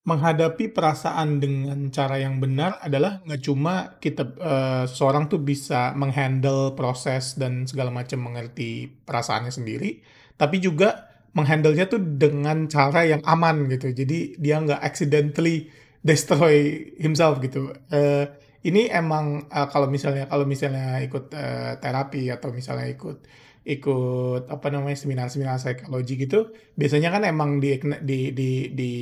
menghadapi 0.00 0.72
perasaan 0.72 1.44
dengan 1.44 1.92
cara 1.92 2.16
yang 2.16 2.40
benar 2.40 2.80
adalah 2.80 3.20
nggak 3.20 3.42
cuma 3.44 4.00
kita 4.00 4.24
uh, 4.40 4.84
seorang 4.88 5.28
tuh 5.28 5.44
bisa 5.44 5.92
menghandle 5.92 6.72
proses 6.72 7.36
dan 7.36 7.68
segala 7.68 7.92
macam 7.92 8.24
mengerti 8.24 8.88
perasaannya 9.04 9.52
sendiri, 9.52 10.00
tapi 10.40 10.56
juga 10.56 11.09
menghandlenya 11.36 11.86
tuh 11.86 12.02
dengan 12.02 12.66
cara 12.66 13.06
yang 13.06 13.22
aman 13.22 13.70
gitu. 13.70 13.94
Jadi 13.94 14.38
dia 14.38 14.58
nggak 14.58 14.82
accidentally 14.82 15.70
destroy 16.02 16.90
himself 16.98 17.38
gitu. 17.44 17.70
Uh, 17.92 18.26
ini 18.64 18.92
emang 18.92 19.48
uh, 19.48 19.68
kalau 19.72 19.88
misalnya 19.88 20.28
kalau 20.28 20.44
misalnya 20.44 21.00
ikut 21.00 21.32
uh, 21.32 21.80
terapi 21.80 22.28
atau 22.28 22.52
misalnya 22.52 22.92
ikut 22.92 23.24
ikut 23.60 24.48
apa 24.48 24.66
namanya 24.72 24.96
seminar-seminar 24.96 25.60
psikologi 25.60 26.16
gitu 26.16 26.48
biasanya 26.80 27.12
kan 27.12 27.28
emang 27.28 27.60
di 27.60 27.76
di 28.00 28.32
di, 28.32 28.72
di 28.72 28.92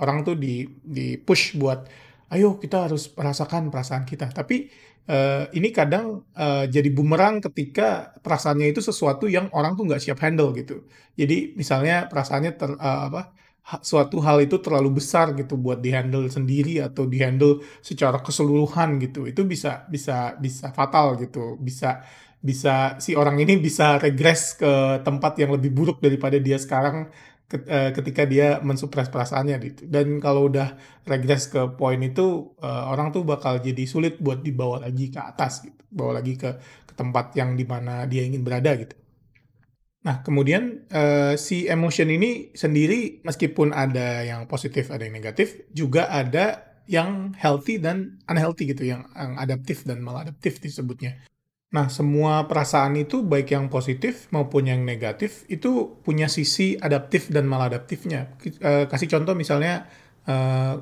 orang 0.00 0.24
tuh 0.24 0.36
di 0.40 0.64
di 0.80 1.20
push 1.20 1.60
buat 1.60 1.84
ayo 2.32 2.56
kita 2.56 2.88
harus 2.88 3.12
merasakan 3.12 3.68
perasaan 3.68 4.08
kita 4.08 4.32
tapi 4.32 4.72
uh, 5.08 5.44
ini 5.56 5.68
kadang 5.72 6.22
uh, 6.36 6.64
jadi 6.68 6.88
bumerang 6.92 7.40
ketika 7.40 8.14
perasaannya 8.20 8.70
itu 8.70 8.84
sesuatu 8.84 9.26
yang 9.26 9.48
orang 9.56 9.74
tuh 9.74 9.88
nggak 9.88 10.02
siap 10.04 10.20
handle 10.22 10.52
gitu. 10.54 10.86
Jadi 11.18 11.56
misalnya 11.56 12.06
perasaannya 12.06 12.52
ter, 12.54 12.70
uh, 12.76 13.02
apa 13.10 13.22
suatu 13.84 14.16
hal 14.24 14.40
itu 14.40 14.56
terlalu 14.64 14.96
besar 14.96 15.36
gitu 15.36 15.60
buat 15.60 15.84
dihandle 15.84 16.32
sendiri 16.32 16.80
atau 16.80 17.04
dihandle 17.04 17.60
secara 17.84 18.20
keseluruhan 18.24 18.96
gitu. 19.02 19.28
Itu 19.28 19.44
bisa 19.44 19.84
bisa 19.92 20.36
bisa 20.40 20.72
fatal 20.72 21.20
gitu. 21.20 21.60
Bisa 21.60 22.00
bisa 22.38 22.96
si 23.02 23.18
orang 23.18 23.36
ini 23.42 23.58
bisa 23.58 23.98
regres 23.98 24.54
ke 24.56 25.02
tempat 25.02 25.36
yang 25.42 25.52
lebih 25.58 25.74
buruk 25.74 25.98
daripada 25.98 26.38
dia 26.38 26.56
sekarang 26.56 27.10
ketika 27.48 28.28
dia 28.28 28.60
mensupres 28.60 29.08
perasaannya 29.08 29.56
gitu. 29.64 29.82
Dan 29.88 30.20
kalau 30.20 30.52
udah 30.52 30.76
regres 31.08 31.48
ke 31.48 31.64
poin 31.80 31.96
itu 32.04 32.52
uh, 32.60 32.92
orang 32.92 33.08
tuh 33.08 33.24
bakal 33.24 33.56
jadi 33.56 33.88
sulit 33.88 34.20
buat 34.20 34.44
dibawa 34.44 34.84
lagi 34.84 35.08
ke 35.08 35.16
atas 35.16 35.64
gitu, 35.64 35.80
bawa 35.88 36.20
lagi 36.20 36.36
ke, 36.36 36.60
ke 36.60 36.92
tempat 36.92 37.32
yang 37.40 37.56
di 37.56 37.64
mana 37.64 38.04
dia 38.04 38.20
ingin 38.28 38.44
berada 38.44 38.76
gitu. 38.76 38.92
Nah, 40.04 40.20
kemudian 40.20 40.88
uh, 40.92 41.34
si 41.40 41.64
emotion 41.64 42.12
ini 42.12 42.52
sendiri 42.52 43.24
meskipun 43.24 43.72
ada 43.72 44.22
yang 44.22 44.44
positif, 44.44 44.92
ada 44.92 45.08
yang 45.08 45.16
negatif, 45.16 45.64
juga 45.72 46.12
ada 46.12 46.76
yang 46.84 47.36
healthy 47.36 47.80
dan 47.80 48.20
unhealthy 48.28 48.68
gitu, 48.68 48.88
yang 48.88 49.08
adaptif 49.40 49.84
dan 49.88 50.00
maladaptif 50.04 50.60
disebutnya. 50.60 51.20
Nah, 51.68 51.92
semua 51.92 52.48
perasaan 52.48 52.96
itu 52.96 53.20
baik 53.20 53.52
yang 53.52 53.68
positif 53.68 54.32
maupun 54.32 54.64
yang 54.72 54.88
negatif 54.88 55.44
itu 55.52 56.00
punya 56.00 56.24
sisi 56.24 56.80
adaptif 56.80 57.28
dan 57.28 57.44
maladaptifnya. 57.44 58.40
E, 58.40 58.88
kasih 58.88 59.08
contoh 59.12 59.36
misalnya 59.36 59.84
e, 60.24 60.34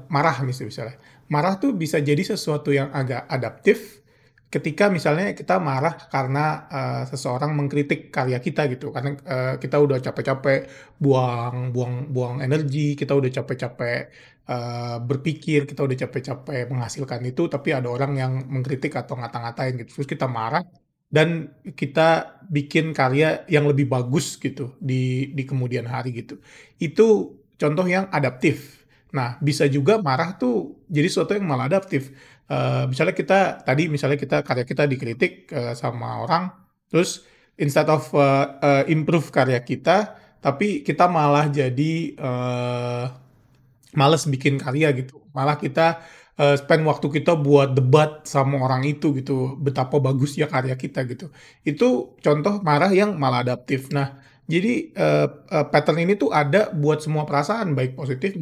marah 0.07 0.47
misalnya. 0.47 0.95
Marah 1.27 1.59
tuh 1.59 1.75
bisa 1.75 1.99
jadi 1.99 2.23
sesuatu 2.23 2.71
yang 2.71 2.95
agak 2.95 3.27
adaptif 3.27 4.07
ketika 4.47 4.87
misalnya 4.87 5.35
kita 5.35 5.59
marah 5.59 6.07
karena 6.07 6.71
uh, 6.71 7.03
seseorang 7.03 7.51
mengkritik 7.51 8.15
karya 8.15 8.39
kita 8.39 8.71
gitu 8.71 8.95
karena 8.95 9.19
uh, 9.27 9.55
kita 9.59 9.75
udah 9.83 9.99
capek-capek 9.99 10.71
buang 11.03 11.75
buang 11.75 12.15
buang 12.15 12.39
energi 12.39 12.95
kita 12.95 13.11
udah 13.19 13.27
capek-capek 13.27 14.01
uh, 14.49 14.97
berpikir 15.03 15.67
kita 15.71 15.81
udah 15.87 15.97
capek-capek 16.07 16.71
menghasilkan 16.73 17.21
itu 17.27 17.43
tapi 17.51 17.69
ada 17.77 17.89
orang 17.91 18.13
yang 18.19 18.33
mengkritik 18.49 18.93
atau 18.97 19.15
ngata-ngatain 19.19 19.75
gitu. 19.83 19.91
Terus 20.03 20.09
kita 20.09 20.27
marah 20.27 20.63
dan 21.07 21.55
kita 21.79 22.41
bikin 22.51 22.91
karya 22.91 23.47
yang 23.47 23.65
lebih 23.71 23.87
bagus 23.87 24.39
gitu 24.39 24.75
di 24.83 25.31
di 25.37 25.43
kemudian 25.47 25.87
hari 25.87 26.11
gitu. 26.15 26.39
Itu 26.79 27.39
contoh 27.61 27.87
yang 27.87 28.11
adaptif. 28.11 28.87
Nah 29.15 29.39
bisa 29.39 29.65
juga 29.71 29.99
marah 30.03 30.35
tuh 30.41 30.83
jadi 30.91 31.07
sesuatu 31.11 31.33
yang 31.39 31.47
malah 31.47 31.71
adaptif 31.71 32.15
Uh, 32.47 32.87
misalnya 32.87 33.11
kita 33.11 33.59
tadi 33.67 33.91
misalnya 33.91 34.15
kita 34.15 34.47
karya 34.47 34.63
kita 34.63 34.87
dikritik 34.87 35.51
uh, 35.51 35.75
sama 35.75 36.23
orang, 36.23 36.55
terus 36.87 37.27
instead 37.59 37.91
of 37.91 38.07
uh, 38.15 38.55
uh, 38.63 38.83
improve 38.87 39.35
karya 39.35 39.59
kita, 39.67 40.15
tapi 40.39 40.87
kita 40.87 41.11
malah 41.11 41.51
jadi 41.51 42.15
uh, 42.15 43.05
males 43.97 44.29
bikin 44.29 44.61
karya 44.61 44.93
gitu. 44.93 45.25
Malah 45.33 45.57
kita 45.57 46.05
uh, 46.39 46.55
spend 46.55 46.85
waktu 46.85 47.07
kita 47.09 47.35
buat 47.35 47.75
debat 47.75 48.23
sama 48.29 48.61
orang 48.61 48.85
itu 48.85 49.17
gitu, 49.17 49.57
betapa 49.57 49.97
bagus 49.99 50.37
ya 50.37 50.47
karya 50.47 50.77
kita 50.77 51.09
gitu. 51.09 51.33
Itu 51.65 52.15
contoh 52.21 52.61
marah 52.61 52.93
yang 52.93 53.17
malah 53.17 53.43
adaptif. 53.43 53.89
Nah, 53.91 54.21
jadi 54.47 54.93
uh, 54.95 55.27
uh, 55.51 55.67
pattern 55.73 56.05
ini 56.05 56.15
tuh 56.15 56.31
ada 56.31 56.71
buat 56.71 57.03
semua 57.03 57.25
perasaan 57.27 57.75
baik 57.75 57.99
positif 57.99 58.37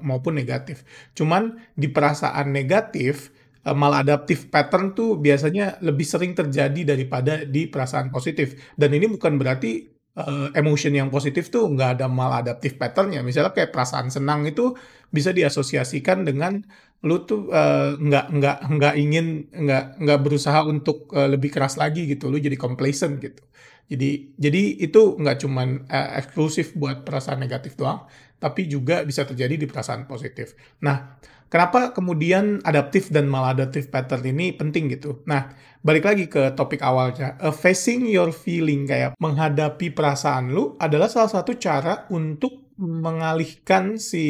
maupun 0.00 0.32
negatif. 0.38 0.86
Cuman 1.12 1.58
di 1.74 1.90
perasaan 1.90 2.54
negatif 2.54 3.34
maladaptif 3.66 4.46
pattern 4.46 4.94
tuh 4.94 5.18
biasanya 5.18 5.82
lebih 5.82 6.06
sering 6.06 6.38
terjadi 6.38 6.94
daripada 6.94 7.42
di 7.42 7.66
perasaan 7.66 8.14
positif. 8.14 8.54
Dan 8.78 8.94
ini 8.94 9.10
bukan 9.10 9.34
berarti 9.34 9.95
uh, 10.16 10.48
emotion 10.56 10.96
yang 10.96 11.12
positif 11.12 11.52
tuh 11.52 11.68
nggak 11.68 12.00
ada 12.00 12.06
maladaptif 12.08 12.80
patternnya. 12.80 13.20
Misalnya 13.20 13.52
kayak 13.52 13.70
perasaan 13.70 14.08
senang 14.08 14.48
itu 14.48 14.74
bisa 15.12 15.30
diasosiasikan 15.30 16.26
dengan 16.26 16.64
lu 17.04 17.22
tuh 17.28 17.52
uh, 17.52 17.94
nggak 18.00 18.32
nggak 18.66 18.94
ingin 18.96 19.46
nggak 19.52 20.00
nggak 20.00 20.20
berusaha 20.24 20.64
untuk 20.64 21.12
uh, 21.12 21.28
lebih 21.28 21.52
keras 21.52 21.76
lagi 21.76 22.08
gitu. 22.08 22.32
Lu 22.32 22.40
jadi 22.40 22.56
complacent 22.56 23.20
gitu. 23.20 23.44
Jadi 23.86 24.34
jadi 24.34 24.82
itu 24.82 25.14
nggak 25.14 25.46
cuman 25.46 25.86
uh, 25.86 26.18
eksklusif 26.18 26.74
buat 26.74 27.06
perasaan 27.06 27.38
negatif 27.38 27.78
doang, 27.78 28.08
tapi 28.42 28.66
juga 28.66 29.06
bisa 29.06 29.22
terjadi 29.22 29.54
di 29.54 29.66
perasaan 29.70 30.10
positif. 30.10 30.58
Nah, 30.82 31.14
kenapa 31.46 31.94
kemudian 31.94 32.58
adaptif 32.66 33.14
dan 33.14 33.30
maladaptif 33.30 33.86
pattern 33.86 34.26
ini 34.26 34.50
penting 34.58 34.90
gitu? 34.90 35.22
Nah, 35.30 35.54
balik 35.86 36.04
lagi 36.10 36.26
ke 36.26 36.50
topik 36.58 36.82
awalnya, 36.82 37.38
uh, 37.38 37.54
facing 37.54 38.10
your 38.10 38.34
feeling 38.34 38.90
kayak 38.90 39.14
menghadapi 39.22 39.94
perasaan 39.94 40.50
lu 40.50 40.74
adalah 40.82 41.06
salah 41.06 41.30
satu 41.30 41.54
cara 41.54 42.10
untuk 42.10 42.74
mengalihkan 42.76 43.96
si 43.96 44.26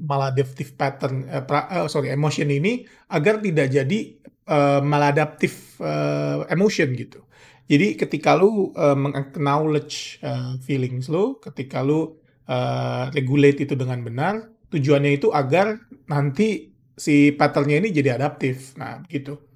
maladaptive 0.00 0.78
pattern, 0.78 1.26
uh, 1.26 1.42
pra, 1.42 1.66
uh, 1.66 1.90
sorry 1.90 2.14
emotion 2.14 2.46
ini 2.48 2.86
agar 3.10 3.42
tidak 3.42 3.66
jadi 3.74 3.98
uh, 4.46 4.80
maladaptive 4.80 5.74
uh, 5.82 6.46
emotion 6.46 6.94
gitu. 6.94 7.26
Jadi 7.66 7.98
ketika 7.98 8.38
lu 8.38 8.70
uh, 8.74 8.94
meng-acknowledge 8.94 10.22
uh, 10.22 10.54
feelings 10.62 11.10
lu, 11.10 11.38
ketika 11.42 11.82
lu 11.82 12.14
uh, 12.50 13.10
regulate 13.10 13.62
itu 13.66 13.74
dengan 13.74 14.02
benar, 14.02 14.34
tujuannya 14.70 15.18
itu 15.18 15.30
agar 15.34 15.78
nanti 16.10 16.74
si 16.94 17.30
patternnya 17.34 17.78
ini 17.82 17.94
jadi 17.94 18.18
adaptif. 18.18 18.74
Nah, 18.78 19.02
gitu. 19.06 19.49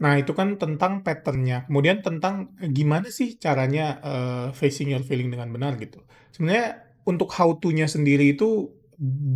Nah, 0.00 0.16
itu 0.16 0.32
kan 0.32 0.56
tentang 0.56 1.04
pattern-nya. 1.04 1.68
Kemudian 1.68 2.00
tentang 2.00 2.56
gimana 2.72 3.08
sih 3.12 3.36
caranya, 3.36 4.00
eee, 4.00 4.46
facing 4.56 4.88
your 4.96 5.04
feeling 5.04 5.28
dengan 5.28 5.52
benar 5.52 5.76
gitu. 5.76 6.00
Sebenarnya 6.32 6.80
untuk 7.04 7.28
how 7.36 7.52
to-nya 7.60 7.84
sendiri 7.84 8.32
itu 8.32 8.72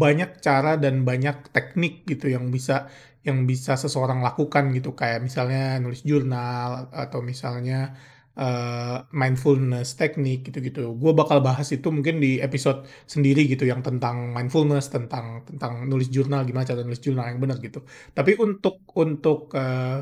banyak 0.01 0.41
cara 0.45 0.77
dan 0.81 1.05
banyak 1.09 1.53
teknik 1.53 2.05
gitu 2.09 2.29
yang 2.33 2.49
bisa 2.53 2.89
yang 3.25 3.45
bisa 3.49 3.77
seseorang 3.77 4.21
lakukan 4.25 4.73
gitu. 4.77 4.93
Kayak 4.97 5.21
misalnya 5.25 5.77
nulis 5.85 6.01
jurnal 6.05 6.89
atau 6.93 7.21
misalnya, 7.25 7.93
eee, 8.37 9.05
mindfulness 9.13 9.97
teknik 10.01 10.49
gitu-gitu. 10.49 10.97
Gue 10.97 11.13
bakal 11.13 11.41
bahas 11.45 11.69
itu 11.77 11.89
mungkin 11.93 12.21
di 12.25 12.41
episode 12.41 12.89
sendiri 13.09 13.45
gitu 13.53 13.65
yang 13.69 13.81
tentang 13.85 14.33
mindfulness, 14.33 14.89
tentang 14.93 15.45
tentang 15.49 15.85
nulis 15.89 16.09
jurnal, 16.13 16.45
gimana 16.49 16.65
cara 16.69 16.81
nulis 16.85 17.01
jurnal 17.05 17.29
yang 17.37 17.41
benar 17.45 17.61
gitu. 17.61 17.85
Tapi 18.17 18.37
untuk 18.41 18.81
untuk, 18.97 19.53
eee, 19.57 20.01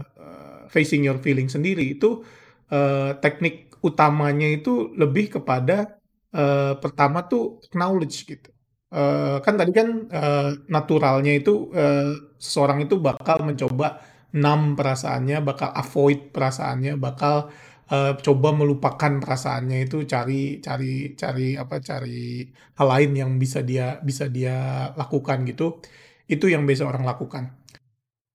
facing 0.71 1.03
your 1.07 1.19
feeling 1.23 1.49
sendiri 1.51 1.83
itu, 1.97 2.23
eee, 2.71 3.17
teknik 3.25 3.75
utamanya 3.83 4.47
itu 4.51 4.93
lebih 4.95 5.39
kepada, 5.41 5.99
eee, 6.35 6.75
pertama 6.83 7.27
tuh 7.27 7.59
acknowledge 7.67 8.27
gitu. 8.29 8.51
Eee, 8.93 9.41
kan 9.45 9.55
tadi 9.61 9.73
kan, 9.75 9.89
eee, 10.11 10.49
naturalnya 10.71 11.33
itu, 11.35 11.71
eee, 11.75 12.37
seseorang 12.39 12.85
itu 12.87 13.01
bakal 13.01 13.43
mencoba 13.47 13.99
numb 14.37 14.77
perasaannya, 14.79 15.41
bakal 15.45 15.71
avoid 15.77 16.33
perasaannya, 16.35 16.97
bakal, 17.01 17.49
eee, 17.93 18.13
coba 18.25 18.49
melupakan 18.57 19.13
perasaannya 19.23 19.79
itu 19.89 20.05
cari 20.09 20.61
cari 20.65 21.13
cari 21.17 21.57
apa, 21.57 21.77
cari 21.81 22.45
hal 22.79 22.87
lain 22.93 23.11
yang 23.17 23.31
bisa 23.41 23.61
dia 23.65 23.99
bisa 24.05 24.29
dia 24.33 24.91
lakukan 24.97 25.45
gitu. 25.49 25.81
Itu 26.29 26.47
yang 26.53 26.65
biasa 26.69 26.85
orang 26.89 27.05
lakukan. 27.09 27.62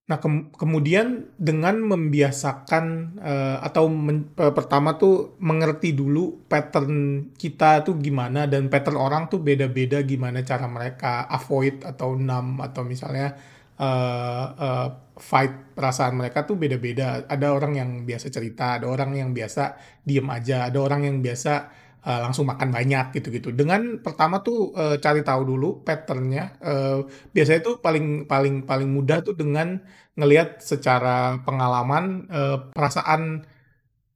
Nah, 0.08 0.24
kem 0.24 0.48
kemudian 0.56 1.28
dengan 1.36 1.84
membiasakan, 1.84 2.86
eee, 3.20 3.58
atau 3.60 3.92
men 3.92 4.32
eee, 4.40 4.56
pertama 4.56 4.96
tuh 4.96 5.36
mengerti 5.44 5.92
dulu 5.92 6.48
pattern 6.48 7.28
kita 7.36 7.84
tuh 7.84 8.00
gimana 8.00 8.48
dan 8.48 8.72
pattern 8.72 8.96
orang 8.96 9.28
tuh 9.28 9.44
beda-beda 9.44 10.00
gimana 10.08 10.48
cara 10.48 10.64
mereka 10.72 11.28
avoid 11.28 11.84
atau 11.84 12.16
numb 12.16 12.64
atau 12.64 12.88
misalnya, 12.88 13.36
eee 13.76 14.46
eee, 14.56 14.88
fight 15.20 15.76
perasaan 15.76 16.16
mereka 16.16 16.48
tuh 16.48 16.56
beda-beda. 16.56 17.28
Ada 17.28 17.52
orang 17.52 17.76
yang 17.76 17.90
biasa 18.08 18.32
cerita, 18.32 18.80
ada 18.80 18.88
orang 18.88 19.12
yang 19.12 19.36
biasa 19.36 19.76
diem 20.08 20.24
aja, 20.32 20.72
ada 20.72 20.80
orang 20.80 21.04
yang 21.04 21.18
biasa, 21.20 21.68
eee, 22.06 22.20
langsung 22.26 22.46
makan 22.50 22.70
banyak 22.74 23.06
gitu-gitu. 23.18 23.50
Dengan 23.56 24.02
pertama 24.06 24.42
tuh, 24.46 24.74
eee, 24.78 24.98
cari 25.04 25.22
tahu 25.26 25.42
dulu 25.48 25.82
pattern-nya, 25.88 26.44
eee, 26.62 26.98
biasanya 27.36 27.62
tuh 27.66 27.76
paling 27.82 28.26
paling 28.30 28.66
paling 28.70 28.90
mudah 28.92 29.22
tuh 29.26 29.34
dengan 29.38 29.80
ngelihat 30.18 30.62
secara 30.62 31.40
pengalaman, 31.46 32.26
eee, 32.30 32.58
perasaan 32.76 33.46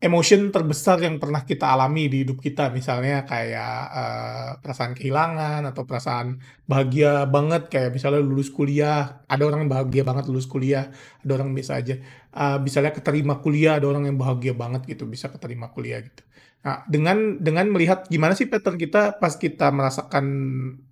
emotion 0.02 0.50
terbesar 0.50 0.98
yang 1.06 1.22
pernah 1.22 1.46
kita 1.46 1.70
alami 1.78 2.10
di 2.10 2.26
hidup 2.26 2.42
kita. 2.42 2.74
Misalnya 2.74 3.22
kayak, 3.30 3.76
eee, 3.94 4.50
perasaan 4.66 4.94
kehilangan 4.98 5.62
atau 5.70 5.84
perasaan 5.86 6.42
bahagia 6.66 7.30
banget 7.30 7.70
kayak 7.70 7.94
misalnya 7.94 8.22
lulus 8.26 8.50
kuliah, 8.50 9.22
ada 9.30 9.44
orang 9.46 9.66
yang 9.68 9.72
bahagia 9.74 10.02
banget 10.08 10.26
lulus 10.32 10.50
kuliah, 10.50 10.90
ada 11.22 11.32
orang 11.38 11.54
biasa 11.54 11.74
aja. 11.86 11.96
Eee, 12.34 12.58
misalnya 12.66 12.92
keterima 12.98 13.38
kuliah, 13.46 13.78
ada 13.78 13.86
orang 13.92 14.10
yang 14.10 14.18
bahagia 14.18 14.54
banget 14.58 14.82
gitu 14.90 15.06
bisa 15.06 15.30
keterima 15.30 15.70
kuliah 15.70 16.02
gitu. 16.02 16.24
Nah, 16.66 16.86
dengan 16.86 17.42
dengan 17.42 17.66
melihat 17.74 18.06
gimana 18.06 18.38
sih 18.38 18.46
pattern 18.46 18.78
kita 18.78 19.18
pas 19.18 19.34
kita 19.34 19.74
merasakan 19.74 20.26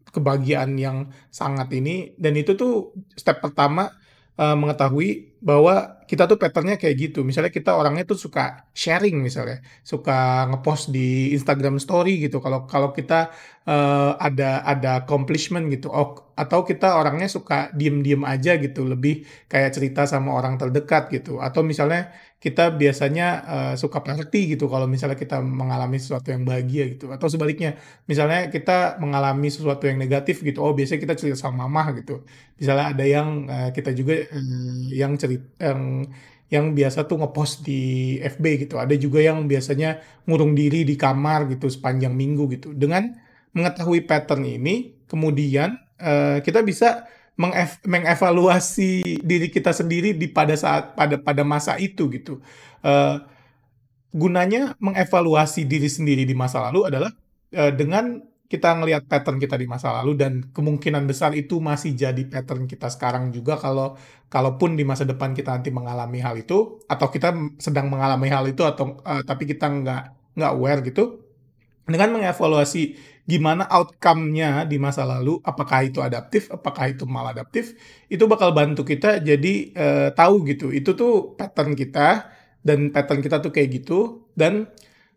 kebahagiaan 0.10 0.74
yang 0.82 1.14
sangat 1.30 1.70
ini 1.78 2.18
dan 2.18 2.34
itu 2.34 2.58
tuh 2.58 2.98
step 3.14 3.38
pertama, 3.46 3.94
eee, 4.42 4.56
mengetahui 4.58 5.10
bahwa 5.46 6.02
kita 6.10 6.26
tuh 6.26 6.42
pattern-nya 6.42 6.82
kayak 6.82 6.96
gitu. 7.14 7.22
Misalnya 7.22 7.54
kita 7.54 7.78
orangnya 7.78 8.02
tuh 8.10 8.18
suka 8.18 8.66
sharing 8.74 9.22
misalnya, 9.22 9.62
suka 9.86 10.50
nge-post 10.50 10.90
di 10.90 11.30
Instagram 11.38 11.78
story 11.78 12.18
gitu 12.26 12.42
kalau 12.42 12.66
kalau 12.66 12.90
kita, 12.90 13.30
eee, 13.70 14.12
ada 14.18 14.66
ada 14.66 14.90
accomplishment 15.06 15.70
gitu, 15.70 15.94
ok 15.94 16.34
atau 16.40 16.64
kita 16.66 16.96
orangnya 16.98 17.28
suka 17.30 17.70
diem-diem 17.78 18.24
aja 18.26 18.56
gitu, 18.58 18.88
lebih 18.90 19.28
kayak 19.52 19.76
cerita 19.76 20.08
sama 20.10 20.32
orang 20.34 20.56
terdekat 20.58 21.12
gitu, 21.14 21.38
atau 21.44 21.62
misalnya 21.68 22.10
kita 22.44 22.72
biasanya, 22.80 23.26
eee, 23.52 23.74
suka 23.82 24.00
plenty 24.04 24.56
gitu 24.56 24.66
kalau 24.72 24.88
misalnya 24.88 25.20
kita 25.20 25.44
mengalami 25.44 26.00
sesuatu 26.00 26.32
yang 26.32 26.44
bahagia 26.48 26.84
gitu, 26.96 27.12
atau 27.12 27.28
sebaliknya, 27.28 27.76
misalnya 28.08 28.48
kita 28.48 28.96
mengalami 29.04 29.48
sesuatu 29.52 29.84
yang 29.92 30.00
negatif 30.00 30.40
gitu, 30.48 30.64
oh 30.64 30.72
biasanya 30.78 31.00
kita 31.04 31.16
cerita 31.20 31.38
sama 31.40 31.68
mama 31.68 31.92
gitu. 32.00 32.24
Misalnya 32.60 32.86
ada 32.96 33.04
yang, 33.04 33.28
eee, 33.52 33.70
kita 33.76 33.92
juga, 33.92 34.14
eee, 34.24 34.96
yang 35.02 35.14
cerit 35.20 35.44
yang 35.60 36.08
yang 36.50 36.66
biasa 36.74 37.06
tuh 37.06 37.22
nge-post 37.22 37.62
di 37.68 38.18
FB 38.26 38.46
gitu, 38.66 38.82
ada 38.82 38.96
juga 38.98 39.22
yang 39.22 39.46
biasanya 39.46 40.02
ngurung 40.26 40.58
diri 40.58 40.82
di 40.88 40.98
kamar 40.98 41.46
gitu 41.54 41.70
sepanjang 41.70 42.10
minggu 42.18 42.50
gitu. 42.58 42.74
Dengan 42.74 43.14
mengetahui 43.54 44.08
pattern 44.10 44.46
ini, 44.48 44.98
kemudian, 45.12 45.78
eee, 46.02 46.42
kita 46.42 46.64
bisa 46.66 47.06
mengef 47.40 47.80
mengevaluasi 47.88 49.22
diri 49.24 49.48
kita 49.50 49.72
sendiri 49.72 50.12
di 50.18 50.28
pada 50.30 50.54
saat 50.60 50.94
pada 51.00 51.16
pada 51.20 51.44
masa 51.48 51.80
itu 51.80 52.12
gitu. 52.12 52.44
Eee, 52.84 53.16
gunanya 54.16 54.76
mengevaluasi 54.82 55.66
diri 55.70 55.88
sendiri 55.92 56.24
di 56.28 56.36
masa 56.38 56.64
lalu 56.70 56.90
adalah, 56.90 57.12
eee, 57.54 57.72
dengan 57.78 58.22
kita 58.50 58.78
ngelihat 58.82 59.06
pattern 59.12 59.38
kita 59.42 59.56
di 59.62 59.66
masa 59.70 59.94
lalu 60.02 60.18
dan 60.18 60.34
kemungkinan 60.56 61.06
besar 61.10 61.34
itu 61.38 61.62
masih 61.62 61.94
jadi 61.98 62.24
pattern 62.30 62.66
kita 62.66 62.90
sekarang 62.90 63.30
juga 63.36 63.58
kalau 63.62 63.94
kalaupun 64.34 64.74
di 64.80 64.84
masa 64.88 65.06
depan 65.06 65.34
kita 65.38 65.54
nanti 65.58 65.70
mengalami 65.74 66.20
hal 66.24 66.36
itu 66.40 66.82
atau 66.90 67.08
kita 67.14 67.34
sedang 67.62 67.90
mengalami 67.94 68.28
hal 68.34 68.46
itu 68.50 68.64
atau, 68.66 68.98
eee, 69.06 69.22
tapi 69.28 69.44
kita 69.50 69.66
nggak 69.70 70.02
nggak 70.40 70.52
aware 70.56 70.82
gitu, 70.88 71.04
dengan 71.94 72.18
mengevaluasi 72.20 72.84
gimana 73.30 73.66
outcome-nya 73.70 74.66
di 74.66 74.78
masa 74.82 75.06
lalu, 75.06 75.38
apakah 75.46 75.86
itu 75.86 76.02
adaptif, 76.02 76.50
apakah 76.50 76.90
itu 76.94 77.06
maladaptif, 77.06 77.78
itu 78.10 78.24
bakal 78.26 78.54
bantu 78.58 78.82
kita 78.88 79.22
jadi, 79.22 79.54
eee, 79.74 80.08
tahu 80.18 80.46
gitu, 80.50 80.74
itu 80.74 80.94
tuh 80.98 81.38
pattern 81.38 81.78
kita 81.78 82.30
dan 82.66 82.90
pattern 82.90 83.22
kita 83.22 83.38
tuh 83.44 83.54
kayak 83.54 83.70
gitu 83.84 84.26
dan, 84.34 84.66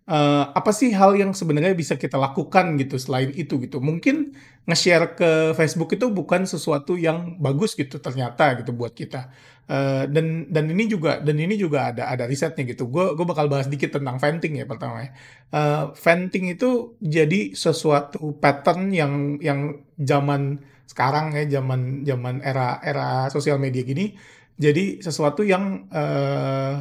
eee, 0.09 0.45
apa 0.55 0.71
sih 0.75 0.91
hal 0.95 1.15
yang 1.19 1.33
sebenarnya 1.37 1.75
bisa 1.79 1.95
kita 2.01 2.17
lakukan 2.21 2.77
gitu 2.81 2.97
selain 3.01 3.31
itu 3.35 3.59
gitu. 3.63 3.79
Mungkin 3.83 4.35
nge-share 4.69 5.15
ke 5.19 5.31
Facebook 5.59 5.91
itu 5.99 6.07
bukan 6.13 6.47
sesuatu 6.47 6.95
yang 6.99 7.39
bagus 7.43 7.75
gitu 7.79 7.99
ternyata 8.03 8.59
gitu 8.63 8.71
buat 8.75 8.93
kita. 8.95 9.31
Eee, 9.71 10.05
dan 10.11 10.47
dan 10.51 10.67
ini 10.71 10.85
juga 10.91 11.19
dan 11.23 11.37
ini 11.39 11.55
juga 11.59 11.91
ada 11.95 12.11
ada 12.11 12.25
risetnya 12.31 12.67
gitu. 12.67 12.87
Gue 12.91 13.15
gue 13.19 13.27
bakal 13.27 13.47
bahas 13.51 13.67
dikit 13.71 13.95
tentang 13.99 14.19
venting 14.23 14.59
ya 14.59 14.67
pertama 14.67 15.07
ya. 15.07 15.11
Eee, 15.55 15.85
venting 15.99 16.45
itu 16.55 16.97
jadi 17.03 17.55
sesuatu 17.55 18.37
pattern 18.43 18.91
yang 18.95 19.39
yang 19.43 19.83
zaman 19.99 20.59
sekarang 20.89 21.33
ya, 21.39 21.45
zaman 21.63 22.05
zaman 22.05 22.43
era 22.45 22.77
era 22.85 23.27
sosial 23.33 23.57
media 23.63 23.81
gini, 23.87 24.13
jadi 24.61 25.01
sesuatu 25.01 25.41
yang, 25.47 25.89
eee, 25.89 26.75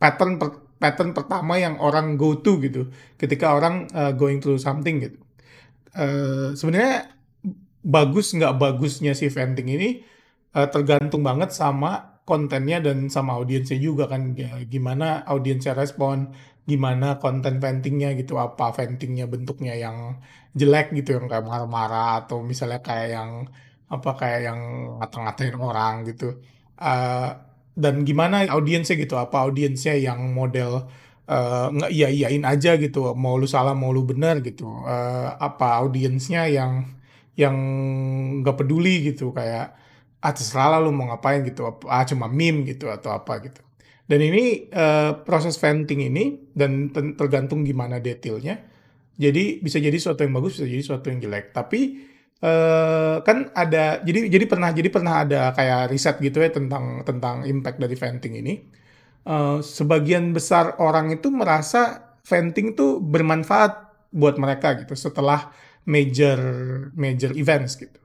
pattern 0.00 0.36
per 0.40 0.65
pattern 0.82 1.12
pertama 1.16 1.56
yang 1.60 1.76
orang 1.82 2.16
go 2.20 2.36
to 2.40 2.58
gitu, 2.62 2.88
ketika 3.20 3.54
orang, 3.56 3.88
eee, 3.92 4.12
going 4.18 4.38
through 4.42 4.60
something 4.60 5.00
gitu. 5.04 5.18
Eee, 5.96 6.54
sebenarnya 6.58 7.10
bagus 7.86 8.34
nggak 8.36 8.54
bagusnya 8.60 9.12
si 9.18 9.28
venting 9.32 9.68
ini, 9.70 9.90
eee, 10.56 10.68
tergantung 10.74 11.22
banget 11.26 11.50
sama 11.54 12.20
kontennya 12.26 12.78
dan 12.84 13.06
sama 13.12 13.38
audiensnya 13.38 13.78
juga 13.80 14.06
kan, 14.10 14.34
ya 14.38 14.50
gimana 14.66 15.22
audiensnya 15.28 15.74
respon, 15.78 16.34
gimana 16.68 17.18
konten 17.22 17.58
ventingnya 17.62 18.14
gitu, 18.18 18.36
apa 18.40 18.72
ventingnya 18.74 19.26
bentuknya 19.30 19.74
yang 19.78 20.18
jelek 20.58 20.90
gitu, 20.98 21.16
yang 21.18 21.26
kayak 21.30 21.44
marah-marah 21.46 22.24
atau 22.26 22.42
misalnya 22.42 22.80
kayak 22.82 23.08
yang, 23.16 23.30
apa, 23.92 24.10
kayak 24.20 24.40
yang 24.50 24.60
ngata-ngatain 25.00 25.56
orang 25.58 25.94
gitu. 26.10 26.40
Eee, 26.80 27.28
dan 27.76 28.02
gimana 28.08 28.44
audiensnya 28.50 28.96
gitu, 28.98 29.14
apa 29.20 29.44
audiensnya 29.46 29.94
yang 30.00 30.20
model, 30.34 30.88
eee, 31.28 31.66
ngeiya-iyain 31.78 32.44
aja 32.48 32.76
gitu, 32.80 33.12
mau 33.16 33.36
lu 33.40 33.46
salah 33.48 33.74
mau 33.76 33.92
lu 33.94 34.02
bener 34.08 34.40
gitu, 34.44 34.66
eee, 34.88 35.28
apa 35.38 35.80
audiensnya 35.84 36.48
yang 36.50 36.88
yang 37.36 37.56
nggak 38.42 38.56
peduli 38.64 39.12
gitu, 39.12 39.30
kayak, 39.36 39.76
"Ah, 40.24 40.32
terserah 40.32 40.80
lu 40.80 40.90
mau 40.96 41.08
ngapain," 41.12 41.44
gitu, 41.44 41.68
ah, 41.88 42.04
cuma 42.08 42.26
meme 42.32 42.64
gitu 42.68 42.88
atau 42.92 43.12
apa 43.12 43.40
gitu. 43.44 43.60
Dan 44.08 44.20
ini, 44.24 44.68
eee, 44.72 45.10
proses 45.28 45.56
venting 45.60 46.00
ini 46.08 46.24
dan 46.56 46.88
tergantung 47.18 47.62
gimana 47.68 48.00
detailnya, 48.00 48.56
jadi 49.20 49.60
bisa 49.64 49.78
jadi 49.82 49.96
sesuatu 49.98 50.22
yang 50.26 50.34
bagus, 50.38 50.58
bisa 50.60 50.66
jadi 50.70 50.82
sesuatu 50.84 51.06
yang 51.12 51.20
jelek. 51.24 51.52
Tapi, 51.56 51.80
eee, 52.42 53.14
kan 53.26 53.38
ada 53.56 54.00
jadi 54.04 54.28
jadi 54.28 54.44
pernah 54.48 54.70
jadi 54.72 54.88
pernah 54.92 55.14
ada 55.24 55.52
kayak 55.56 55.92
riset 55.92 56.16
gitu 56.22 56.38
ya 56.44 56.50
tentang 56.52 57.02
tentang 57.06 57.44
impact 57.48 57.78
dari 57.82 57.96
venting 57.96 58.34
ini, 58.42 58.54
eee, 59.26 59.58
sebagian 59.62 60.32
besar 60.36 60.78
orang 60.82 61.12
itu 61.14 61.28
merasa 61.32 62.14
venting 62.26 62.74
tuh 62.78 62.98
bermanfaat 63.02 63.72
buat 64.14 64.36
mereka 64.40 64.78
gitu 64.82 64.94
setelah 64.98 65.52
major 65.86 66.38
major 66.96 67.32
events 67.36 67.78
gitu. 67.78 67.98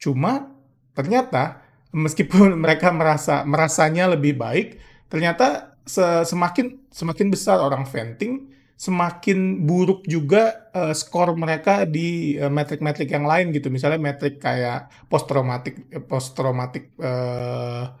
Cuma 0.00 0.50
ternyata 0.96 1.62
meskipun 1.94 2.56
mereka 2.64 2.90
merasa 2.94 3.42
merasanya 3.46 4.10
lebih 4.14 4.36
baik, 4.38 4.78
ternyata 5.10 5.76
se 5.84 6.24
semakin 6.24 6.88
semakin 6.90 7.28
besar 7.28 7.60
orang 7.60 7.84
venting, 7.88 8.48
semakin 8.74 9.62
buruk 9.62 10.02
juga 10.04 10.70
uh, 10.74 10.90
skor 10.90 11.38
mereka 11.38 11.86
di 11.86 12.34
uh, 12.36 12.50
metrik-metrik 12.50 13.06
yang 13.06 13.24
lain 13.24 13.54
gitu. 13.54 13.70
Misalnya 13.70 14.02
metrik 14.02 14.42
kayak 14.42 15.08
post 15.08 15.30
traumatic 15.30 15.88
post 16.10 16.34
traumatic 16.34 16.92
uh, 16.98 17.94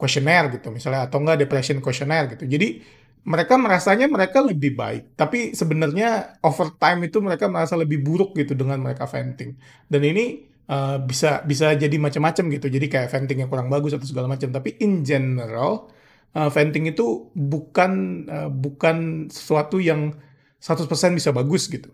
questionnaire 0.00 0.48
gitu 0.48 0.72
misalnya 0.72 1.04
atau 1.04 1.20
enggak 1.20 1.44
depression 1.44 1.78
questionnaire 1.84 2.32
gitu. 2.32 2.48
Jadi 2.48 2.80
mereka 3.24 3.56
merasanya 3.56 4.04
mereka 4.04 4.44
lebih 4.44 4.76
baik, 4.76 5.16
tapi 5.16 5.56
sebenarnya 5.56 6.40
over 6.44 6.76
time 6.76 7.08
itu 7.08 7.24
mereka 7.24 7.48
merasa 7.48 7.72
lebih 7.72 8.04
buruk 8.04 8.36
gitu 8.36 8.52
dengan 8.52 8.84
mereka 8.84 9.08
venting. 9.08 9.56
Dan 9.88 10.04
ini 10.04 10.44
uh, 10.68 11.00
bisa 11.00 11.40
bisa 11.40 11.72
jadi 11.72 11.96
macam-macam 11.96 12.44
gitu. 12.52 12.66
Jadi 12.68 12.86
kayak 12.88 13.08
venting 13.08 13.40
yang 13.40 13.48
kurang 13.48 13.72
bagus 13.72 13.96
atau 13.96 14.04
segala 14.04 14.28
macam. 14.28 14.52
Tapi 14.52 14.76
in 14.84 15.00
general 15.08 15.88
uh, 16.34 16.50
venting 16.50 16.90
itu 16.90 17.30
bukan 17.32 17.92
uh, 18.28 18.50
bukan 18.50 19.26
sesuatu 19.30 19.78
yang 19.78 20.14
100% 20.60 20.86
bisa 21.14 21.30
bagus 21.30 21.70
gitu. 21.70 21.90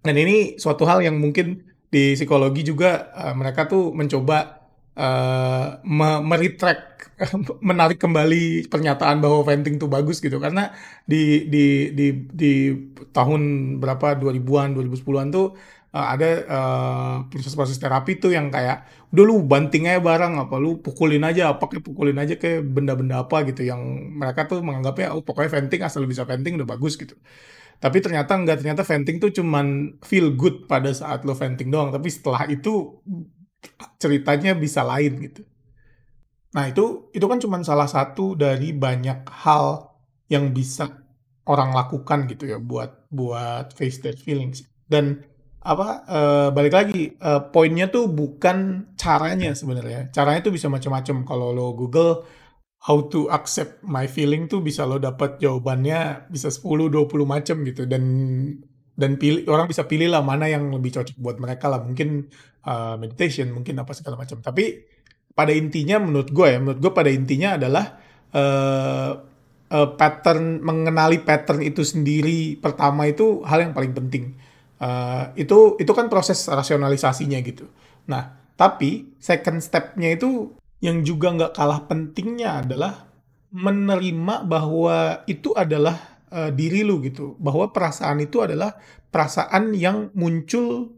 Dan 0.00 0.16
ini 0.16 0.56
suatu 0.56 0.88
hal 0.88 1.04
yang 1.04 1.20
mungkin 1.20 1.70
di 1.90 2.14
psikologi 2.16 2.62
juga 2.66 3.10
uh, 3.14 3.34
mereka 3.34 3.66
tuh 3.66 3.90
mencoba 3.92 4.70
uh, 4.96 5.80
meretract 6.22 7.12
menarik 7.68 8.00
kembali 8.00 8.70
pernyataan 8.72 9.20
bahwa 9.20 9.44
venting 9.44 9.76
itu 9.76 9.86
bagus 9.90 10.24
gitu 10.24 10.40
karena 10.40 10.72
di 11.04 11.44
di 11.52 11.92
di 11.92 12.06
di 12.32 12.52
tahun 13.12 13.76
berapa 13.82 14.16
2000-an 14.16 14.72
2010-an 14.72 15.28
tuh 15.28 15.52
uh, 15.94 16.06
ada 16.14 16.28
proses-proses 17.30 17.78
uh, 17.78 17.82
terapi 17.82 18.22
tuh 18.22 18.30
yang 18.34 18.50
kayak 18.50 18.86
udah 19.10 19.24
lu 19.26 19.42
banting 19.42 19.90
aja 19.90 19.98
barang 19.98 20.38
apa 20.38 20.54
lu 20.62 20.78
pukulin 20.78 21.26
aja 21.26 21.54
apa 21.54 21.66
kayak 21.66 21.82
pukulin 21.82 22.18
aja 22.18 22.38
kayak 22.38 22.62
benda-benda 22.66 23.26
apa 23.26 23.42
gitu. 23.46 23.66
Yang 23.66 23.82
mereka 24.14 24.46
tuh 24.46 24.62
menganggapnya 24.62 25.14
oh 25.14 25.22
pokoknya 25.22 25.50
venting 25.60 25.80
asal 25.82 26.06
bisa 26.06 26.22
venting 26.22 26.54
udah 26.58 26.68
bagus 26.68 26.94
gitu. 26.94 27.18
Tapi 27.80 27.98
ternyata 28.04 28.36
enggak 28.36 28.60
ternyata 28.60 28.84
venting 28.84 29.16
tuh 29.18 29.32
cuman 29.32 29.98
feel 30.04 30.36
good 30.36 30.68
pada 30.68 30.92
saat 30.92 31.24
lo 31.24 31.32
venting 31.32 31.72
doang 31.72 31.88
tapi 31.90 32.12
setelah 32.12 32.44
itu 32.46 33.00
ceritanya 33.98 34.54
bisa 34.54 34.84
lain 34.84 35.16
gitu. 35.20 35.42
Nah 36.54 36.66
itu 36.68 37.08
itu 37.14 37.26
kan 37.26 37.38
cuman 37.38 37.62
salah 37.62 37.86
satu 37.86 38.34
dari 38.34 38.74
banyak 38.74 39.26
hal 39.26 39.96
yang 40.30 40.54
bisa 40.54 40.86
orang 41.50 41.74
lakukan 41.74 42.30
gitu 42.30 42.46
ya 42.46 42.58
buat 42.62 43.10
buat 43.10 43.74
face 43.74 44.04
that 44.04 44.18
feelings. 44.20 44.62
Dan 44.86 45.24
apa 45.60 45.88
uh, 46.08 46.48
balik 46.56 46.72
lagi 46.72 47.12
uh, 47.20 47.52
poinnya 47.52 47.92
tuh 47.92 48.08
bukan 48.08 48.88
caranya 48.96 49.52
sebenarnya. 49.52 50.08
Caranya 50.08 50.40
tuh 50.40 50.54
bisa 50.56 50.72
macam-macam. 50.72 51.28
Kalau 51.28 51.52
lo 51.52 51.76
Google 51.76 52.24
how 52.80 53.04
to 53.12 53.28
accept 53.28 53.84
my 53.84 54.08
feeling 54.08 54.48
tuh 54.48 54.64
bisa 54.64 54.88
lo 54.88 54.96
dapat 54.96 55.36
jawabannya 55.36 56.32
bisa 56.32 56.48
10 56.48 56.88
20 56.88 57.28
macam 57.28 57.56
gitu. 57.68 57.84
Dan 57.84 58.02
dan 58.96 59.20
pilih 59.20 59.44
orang 59.52 59.68
bisa 59.68 59.84
pilih 59.84 60.08
lah 60.12 60.24
mana 60.24 60.48
yang 60.48 60.72
lebih 60.72 60.96
cocok 60.96 61.16
buat 61.20 61.36
mereka 61.36 61.68
lah. 61.68 61.84
Mungkin 61.84 62.24
uh, 62.64 62.96
meditation 62.96 63.52
mungkin 63.52 63.76
apa 63.76 63.92
segala 63.92 64.16
macam. 64.16 64.40
Tapi 64.40 64.80
pada 65.36 65.52
intinya 65.52 66.00
menurut 66.00 66.32
gue 66.32 66.46
ya 66.48 66.58
menurut 66.58 66.80
gue 66.80 66.92
pada 66.92 67.12
intinya 67.12 67.60
adalah 67.60 68.00
uh, 68.32 69.12
uh, 69.70 69.88
pattern 69.94 70.64
mengenali 70.64 71.22
pattern 71.22 71.62
itu 71.62 71.86
sendiri 71.86 72.58
pertama 72.58 73.06
itu 73.06 73.44
hal 73.46 73.70
yang 73.70 73.72
paling 73.76 73.94
penting 73.94 74.34
Uh, 74.80 75.28
itu 75.36 75.76
itu 75.76 75.92
kan 75.92 76.08
proses 76.08 76.40
rasionalisasinya 76.48 77.36
gitu. 77.44 77.68
Nah, 78.08 78.32
tapi 78.56 79.12
second 79.20 79.60
stepnya 79.60 80.16
itu 80.16 80.56
yang 80.80 81.04
juga 81.04 81.36
nggak 81.36 81.52
kalah 81.52 81.84
pentingnya 81.84 82.64
adalah 82.64 83.04
menerima 83.52 84.48
bahwa 84.48 85.20
itu 85.28 85.52
adalah 85.52 86.24
uh, 86.32 86.48
diri 86.48 86.80
lu 86.80 86.96
gitu, 87.04 87.36
bahwa 87.36 87.68
perasaan 87.68 88.24
itu 88.24 88.40
adalah 88.40 88.72
perasaan 89.12 89.76
yang 89.76 90.08
muncul 90.16 90.96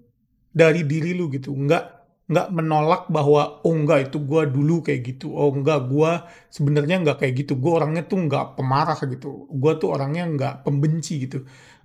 dari 0.55 0.87
diri 0.87 1.18
lu 1.18 1.27
gitu, 1.35 1.51
nggak 1.51 1.85
nggak 2.31 2.49
menolak 2.55 3.11
bahwa 3.11 3.66
oh 3.66 3.75
enggak 3.75 4.14
itu 4.14 4.23
gue 4.23 4.42
dulu 4.47 4.79
kayak 4.87 5.01
gitu, 5.11 5.35
oh 5.35 5.51
enggak 5.51 5.90
gue 5.90 6.23
sebenarnya 6.55 7.03
nggak 7.03 7.18
kayak 7.18 7.35
gitu, 7.45 7.59
gue 7.59 7.73
orangnya 7.73 8.07
tuh 8.07 8.31
nggak 8.31 8.55
pemarah 8.55 8.95
gitu, 8.95 9.51
gue 9.51 9.73
tuh 9.83 9.90
orangnya 9.90 10.31
nggak 10.31 10.55
pembenci 10.62 11.27
gitu 11.27 11.42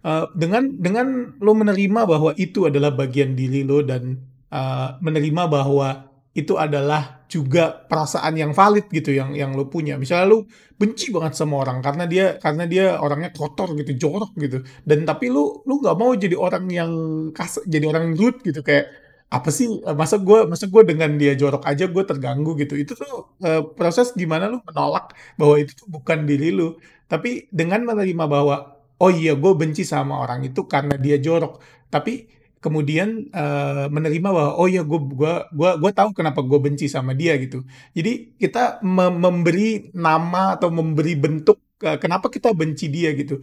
Uh, 0.07 0.23
dengan 0.31 0.71
dengan 0.79 1.35
lo 1.43 1.51
menerima 1.51 2.07
bahwa 2.07 2.31
itu 2.39 2.63
adalah 2.63 2.95
bagian 2.95 3.35
diri 3.35 3.67
lo 3.67 3.83
dan 3.83 4.15
uh, 4.55 4.95
menerima 5.03 5.51
bahwa 5.51 6.07
itu 6.31 6.55
adalah 6.55 7.27
juga 7.27 7.75
perasaan 7.75 8.39
yang 8.39 8.55
valid 8.55 8.87
gitu 8.87 9.11
yang 9.11 9.35
yang 9.35 9.51
lo 9.51 9.67
punya. 9.67 9.99
Misalnya 9.99 10.31
lo 10.31 10.47
benci 10.79 11.11
banget 11.11 11.35
sama 11.35 11.59
orang 11.59 11.83
karena 11.83 12.07
dia 12.07 12.39
karena 12.39 12.63
dia 12.63 12.95
orangnya 13.03 13.35
kotor 13.35 13.75
gitu, 13.75 14.07
jorok 14.07 14.31
gitu. 14.39 14.63
Dan 14.87 15.03
tapi 15.03 15.27
lo 15.27 15.65
lo 15.67 15.83
nggak 15.83 15.97
mau 15.99 16.15
jadi 16.15 16.39
orang 16.39 16.65
yang 16.71 16.91
kas 17.35 17.59
jadi 17.67 17.91
orang 17.91 18.15
rude 18.15 18.39
gitu 18.47 18.63
kayak 18.63 18.87
apa 19.27 19.51
sih 19.51 19.67
masa 19.91 20.23
gue 20.23 20.47
masa 20.47 20.71
gue 20.71 20.81
dengan 20.87 21.11
dia 21.19 21.35
jorok 21.35 21.67
aja 21.67 21.83
gue 21.91 22.03
terganggu 22.07 22.55
gitu 22.55 22.79
itu 22.79 22.95
tuh 22.95 23.27
uh, 23.43 23.59
proses 23.75 24.15
gimana 24.15 24.47
lu 24.47 24.63
menolak 24.63 25.11
bahwa 25.35 25.59
itu 25.59 25.75
tuh 25.75 25.87
bukan 25.91 26.23
diri 26.23 26.55
lu 26.55 26.79
tapi 27.11 27.51
dengan 27.51 27.83
menerima 27.83 28.23
bahwa 28.23 28.76
oh 29.01 29.11
iya 29.13 29.33
gue 29.37 29.51
benci 29.61 29.83
sama 29.85 30.13
orang 30.23 30.39
itu 30.47 30.65
karena 30.65 30.95
dia 30.97 31.17
jorok. 31.21 31.61
Tapi 31.93 32.11
kemudian 32.57 33.29
uh, 33.31 33.85
menerima 33.93 34.27
bahwa 34.33 34.51
oh 34.57 34.67
iya 34.67 34.81
gue 34.81 34.99
gua 35.13 35.45
gua 35.53 35.77
gua 35.77 35.91
tahu 35.93 36.09
kenapa 36.17 36.41
gue 36.41 36.59
benci 36.59 36.85
sama 36.89 37.13
dia 37.13 37.37
gitu. 37.37 37.63
Jadi 37.93 38.35
kita 38.41 38.81
me 38.81 39.13
memberi 39.13 39.93
nama 39.93 40.57
atau 40.57 40.69
memberi 40.73 41.13
bentuk 41.15 41.57
uh, 41.85 41.97
kenapa 42.01 42.27
kita 42.33 42.51
benci 42.57 42.89
dia 42.89 43.13
gitu. 43.13 43.39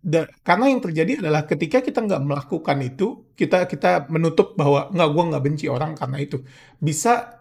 Da, 0.00 0.24
karena 0.44 0.72
yang 0.72 0.80
terjadi 0.80 1.20
adalah 1.20 1.44
ketika 1.44 1.84
kita 1.84 2.00
nggak 2.00 2.22
melakukan 2.24 2.78
itu 2.80 3.28
kita 3.36 3.68
kita 3.68 4.08
menutup 4.08 4.56
bahwa 4.56 4.88
nggak 4.88 5.08
gue 5.12 5.24
nggak 5.28 5.44
benci 5.44 5.66
orang 5.68 5.92
karena 5.96 6.18
itu. 6.24 6.36
Bisa 6.80 7.39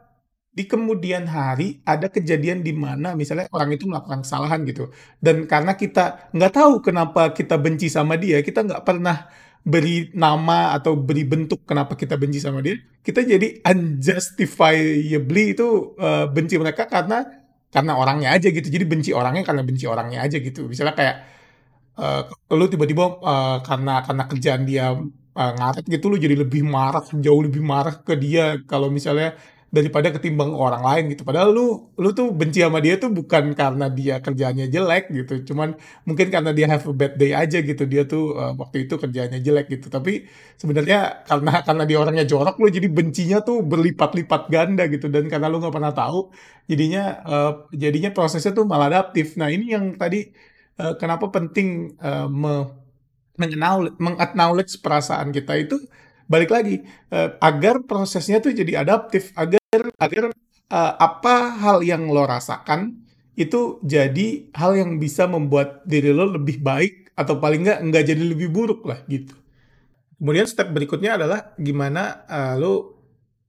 di 0.49 0.63
kemudian 0.65 1.29
hari 1.29 1.79
ada 1.85 2.09
kejadian 2.09 2.65
di 2.65 2.73
mana 2.73 3.13
misalnya 3.13 3.47
orang 3.53 3.69
itu 3.75 3.85
melakukan 3.85 4.25
kesalahan 4.25 4.65
gitu. 4.65 4.89
Dan 5.21 5.45
karena 5.45 5.77
kita 5.77 6.31
nggak 6.35 6.53
tahu 6.53 6.73
kenapa 6.83 7.31
kita 7.38 7.55
benci 7.62 7.88
sama 7.88 8.17
dia 8.17 8.41
kita 8.41 8.65
nggak 8.67 8.83
pernah 8.88 9.29
beri 9.63 10.09
nama 10.15 10.73
atau 10.77 10.95
beri 10.95 11.23
bentuk 11.27 11.67
kenapa 11.67 11.93
kita 11.99 12.15
benci 12.15 12.39
sama 12.39 12.63
dia 12.63 12.79
kita 13.03 13.21
jadi 13.27 13.59
unjustifiably 13.63 15.43
itu 15.57 15.67
uh, 15.99 16.25
benci 16.31 16.55
mereka 16.62 16.88
karena 16.88 17.25
karena 17.69 17.93
orangnya 18.01 18.29
aja 18.33 18.49
gitu. 18.49 18.67
Jadi 18.67 18.85
benci 18.85 19.12
orangnya 19.13 19.43
karena 19.45 19.62
benci 19.65 19.85
orangnya 19.85 20.25
aja 20.25 20.38
gitu. 20.41 20.65
Misalnya 20.65 20.93
kayak 20.97 21.15
uh, 21.97 22.21
lu 22.57 22.65
tiba-tiba 22.69 23.03
uh, 23.21 23.57
karena 23.65 24.01
karena 24.05 24.23
kerjaan 24.29 24.62
dia 24.65 24.85
uh, 25.39 25.51
ngaret 25.57 25.85
gitu 25.85 26.05
lu 26.12 26.17
jadi 26.17 26.35
lebih 26.43 26.65
marah 26.65 27.05
jauh 27.05 27.41
lebih 27.45 27.62
marah 27.62 28.01
ke 28.01 28.13
dia. 28.17 28.57
Kalau 28.65 28.89
misalnya 28.89 29.38
daripada 29.69 30.10
ketimbang 30.10 30.49
orang 30.49 30.82
lain 30.82 31.03
gitu. 31.13 31.21
Padahal 31.21 31.53
lu 31.53 31.93
lu 32.01 32.10
tuh 32.17 32.34
benci 32.34 32.65
sama 32.65 32.82
dia 32.82 32.97
tuh 32.97 33.13
bukan 33.13 33.53
karena 33.53 33.86
dia 33.93 34.17
kerjanya 34.17 34.65
jelek 34.65 35.13
gitu. 35.13 35.53
Cuman 35.53 35.77
mungkin 36.10 36.27
karena 36.34 36.51
dia 36.58 36.65
have 36.65 36.86
a 36.89 36.93
bad 36.93 37.13
day 37.21 37.32
aja 37.38 37.62
gitu. 37.62 37.86
Dia 37.86 38.03
tuh 38.10 38.34
uh, 38.34 38.53
waktu 38.58 38.89
itu 38.89 38.97
kerjanya 38.97 39.38
jelek 39.38 39.69
gitu. 39.69 39.88
Tapi 39.93 40.25
sebenarnya 40.58 41.21
karena 41.29 41.62
karena 41.62 41.84
dia 41.86 41.97
orangnya 42.01 42.25
jorok 42.25 42.58
lu 42.58 42.67
jadi 42.73 42.88
bencinya 42.89 43.38
tuh 43.45 43.62
berlipat-lipat 43.62 44.41
ganda 44.49 44.84
gitu 44.89 45.05
dan 45.13 45.29
karena 45.29 45.47
lu 45.47 45.62
nggak 45.62 45.73
pernah 45.77 45.93
tahu 45.93 46.34
jadinya 46.69 47.03
uh, 47.25 47.51
jadinya 47.73 48.10
prosesnya 48.10 48.51
tuh 48.58 48.65
malah 48.65 48.89
adaptif. 48.89 49.38
Nah, 49.38 49.53
ini 49.53 49.73
yang 49.77 49.97
tadi 50.01 50.29
uh, 50.82 50.97
kenapa 50.97 51.29
penting 51.29 51.93
uh, 52.01 52.25
me 52.25 52.73
mengenal 53.39 53.95
mengacknowledge 53.95 54.84
perasaan 54.84 55.32
kita 55.32 55.55
itu 55.55 55.79
balik 56.27 56.51
lagi 56.51 56.84
uh, 57.15 57.39
agar 57.39 57.82
prosesnya 57.88 58.43
tuh 58.43 58.51
jadi 58.51 58.84
adaptif 58.84 59.32
agar 59.34 59.59
agar 59.77 60.34
uh, 60.73 60.93
apa 60.97 61.36
hal 61.62 61.86
yang 61.86 62.10
lo 62.10 62.25
rasakan 62.25 63.05
itu 63.38 63.79
jadi 63.86 64.51
hal 64.58 64.75
yang 64.75 64.97
bisa 64.99 65.29
membuat 65.29 65.86
diri 65.86 66.12
lo 66.12 66.27
lebih 66.27 66.60
baik 66.60 67.13
atau 67.15 67.38
paling 67.38 67.63
nggak 67.63 67.79
nggak 67.88 68.03
jadi 68.03 68.23
lebih 68.23 68.49
buruk 68.51 68.84
lah 68.84 68.99
gitu. 69.08 69.36
Kemudian 70.19 70.49
step 70.49 70.75
berikutnya 70.75 71.15
adalah 71.15 71.55
gimana 71.55 72.27
uh, 72.27 72.55
lo 72.60 72.99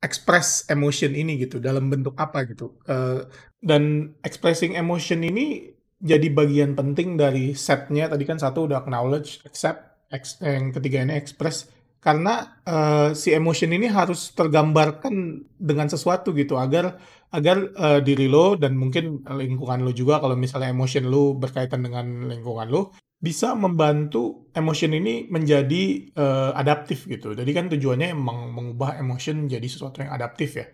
express 0.01 0.65
emotion 0.71 1.13
ini 1.13 1.41
gitu 1.41 1.59
dalam 1.59 1.91
bentuk 1.91 2.15
apa 2.15 2.47
gitu. 2.47 2.79
Uh, 2.87 3.27
dan 3.59 4.15
expressing 4.23 4.79
emotion 4.79 5.27
ini 5.27 5.75
jadi 6.01 6.33
bagian 6.33 6.79
penting 6.79 7.19
dari 7.19 7.53
setnya 7.53 8.09
tadi 8.09 8.25
kan 8.25 8.39
satu 8.41 8.71
udah 8.71 8.81
acknowledge, 8.87 9.43
accept, 9.45 10.09
ex, 10.09 10.41
yang 10.41 10.73
ketiga 10.73 11.05
ini 11.05 11.19
express 11.19 11.69
karena 12.01 12.57
uh, 12.65 13.13
si 13.13 13.37
emotion 13.37 13.77
ini 13.77 13.85
harus 13.85 14.33
tergambarkan 14.33 15.45
dengan 15.61 15.87
sesuatu 15.87 16.33
gitu 16.33 16.57
agar 16.57 16.97
agar 17.31 17.57
uh, 17.77 18.01
diri 18.01 18.27
lo 18.27 18.57
dan 18.57 18.75
mungkin 18.75 19.21
lingkungan 19.29 19.85
lo 19.85 19.93
juga 19.93 20.19
kalau 20.19 20.35
misalnya 20.35 20.73
emotion 20.73 21.13
lo 21.13 21.37
berkaitan 21.37 21.85
dengan 21.85 22.27
lingkungan 22.27 22.73
lo 22.73 22.97
bisa 23.21 23.53
membantu 23.53 24.49
emotion 24.57 24.97
ini 24.97 25.29
menjadi 25.29 26.09
uh, 26.17 26.57
adaptif 26.57 27.05
gitu. 27.05 27.37
Jadi 27.37 27.53
kan 27.53 27.69
tujuannya 27.69 28.17
emang 28.17 28.49
mengubah 28.49 28.97
emotion 28.97 29.45
menjadi 29.45 29.69
sesuatu 29.69 30.01
yang 30.01 30.17
adaptif 30.17 30.57
ya. 30.57 30.67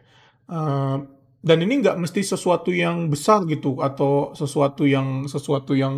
Uh, 0.47 1.03
dan 1.43 1.59
ini 1.59 1.83
nggak 1.83 1.99
mesti 1.99 2.23
sesuatu 2.23 2.71
yang 2.71 3.11
besar 3.11 3.43
gitu 3.51 3.83
atau 3.83 4.31
sesuatu 4.39 4.87
yang 4.87 5.27
sesuatu 5.27 5.75
yang 5.75 5.95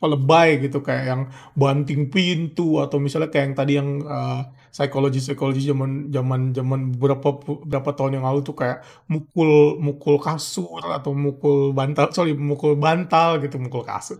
lebay 0.00 0.48
gitu 0.64 0.78
kayak 0.86 1.04
yang 1.10 1.22
banting 1.60 2.08
pintu 2.14 2.80
atau 2.82 2.96
misalnya 3.04 3.28
kayak 3.32 3.44
yang 3.52 3.56
tadi 3.60 3.72
yang 3.80 3.88
uh, 4.08 4.40
psikologi 4.72 5.18
psikologi 5.20 5.60
zaman 5.70 6.08
zaman 6.14 6.40
zaman 6.56 6.80
beberapa 6.96 7.28
beberapa 7.44 7.90
tahun 7.96 8.12
yang 8.20 8.24
lalu 8.28 8.40
tuh 8.48 8.56
kayak 8.60 8.78
mukul 9.12 9.76
mukul 9.76 10.16
kasur 10.22 10.80
atau 10.96 11.12
mukul 11.12 11.76
bantal 11.76 12.06
sorry 12.16 12.32
mukul 12.32 12.72
bantal 12.80 13.42
gitu 13.44 13.56
mukul 13.60 13.84
kasur. 13.84 14.18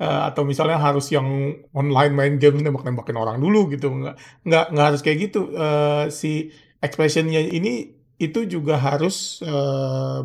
Uh, 0.00 0.32
atau 0.32 0.48
misalnya 0.48 0.80
harus 0.80 1.12
yang 1.12 1.28
online 1.76 2.12
main 2.16 2.34
game 2.40 2.56
nembak 2.64 2.88
nembakin 2.88 3.20
orang 3.20 3.36
dulu 3.36 3.68
gitu 3.68 3.92
nggak 3.92 4.16
nggak 4.48 4.64
nggak 4.72 4.86
harus 4.88 5.00
kayak 5.04 5.18
gitu. 5.28 5.38
Uh, 5.52 6.08
si 6.08 6.50
expressionnya 6.80 7.40
ini 7.44 7.92
itu 8.16 8.38
juga 8.48 8.80
harus 8.80 9.40
uh, 9.44 10.24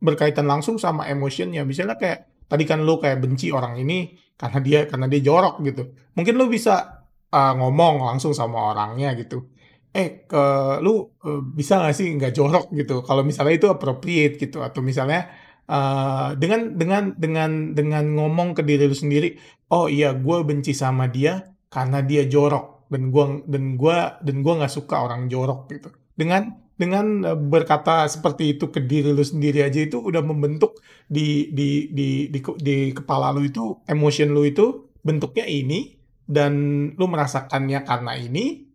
berkaitan 0.00 0.44
langsung 0.48 0.76
sama 0.76 1.08
emotionnya. 1.08 1.64
Misalnya 1.64 1.96
kayak 1.96 2.28
tadi 2.50 2.64
kan 2.66 2.82
lu 2.86 2.98
kayak 3.02 3.18
benci 3.22 3.50
orang 3.50 3.74
ini 3.82 4.14
karena 4.40 4.58
dia 4.62 4.80
karena 4.90 5.06
dia 5.10 5.20
jorok 5.22 5.54
gitu. 5.64 5.82
Mungkin 6.16 6.34
lu 6.38 6.46
bisa 6.46 7.04
uh, 7.32 7.52
ngomong 7.58 8.04
langsung 8.06 8.32
sama 8.36 8.72
orangnya 8.72 9.16
gitu. 9.18 9.50
Eh, 9.96 10.28
ke 10.28 10.42
lu 10.84 11.08
uh, 11.24 11.40
bisa 11.40 11.80
gak 11.80 11.96
sih 11.96 12.12
nggak 12.16 12.32
jorok 12.36 12.66
gitu? 12.76 13.00
Kalau 13.00 13.22
misalnya 13.24 13.54
itu 13.56 13.68
appropriate 13.72 14.36
gitu 14.36 14.60
atau 14.60 14.80
misalnya 14.84 15.32
uh, 15.68 16.36
dengan 16.36 16.76
dengan 16.76 17.02
dengan 17.16 17.50
dengan 17.72 18.04
ngomong 18.12 18.52
ke 18.56 18.62
diri 18.62 18.84
lu 18.84 18.96
sendiri, 18.96 19.36
oh 19.72 19.88
iya 19.88 20.12
gue 20.12 20.36
benci 20.44 20.76
sama 20.76 21.08
dia 21.08 21.48
karena 21.72 22.04
dia 22.04 22.28
jorok 22.28 22.88
dan 22.92 23.08
gue 23.10 23.24
dan 23.48 23.64
gue 23.80 23.96
dan 24.20 24.36
gue 24.44 24.52
nggak 24.58 24.72
suka 24.72 24.96
orang 25.00 25.32
jorok 25.32 25.72
gitu. 25.72 25.88
Dengan 26.12 26.65
dengan 26.76 27.24
eh, 27.24 27.36
berkata 27.36 28.04
seperti 28.06 28.56
itu 28.56 28.68
ke 28.68 28.84
diri 28.84 29.10
lu 29.10 29.24
sendiri 29.24 29.64
aja 29.64 29.80
itu 29.80 29.98
udah 29.98 30.20
membentuk 30.20 30.78
di 31.08 31.50
di 31.50 31.90
di 31.90 32.28
di, 32.28 32.38
di 32.40 32.76
kepala 32.92 33.32
lu 33.32 33.48
itu 33.48 33.80
emotion 33.88 34.32
lu 34.36 34.44
itu 34.44 34.92
bentuknya 35.00 35.48
ini 35.48 35.96
dan 36.28 36.52
lu 36.94 37.04
merasakannya 37.08 37.82
karena 37.82 38.12
ini 38.20 38.68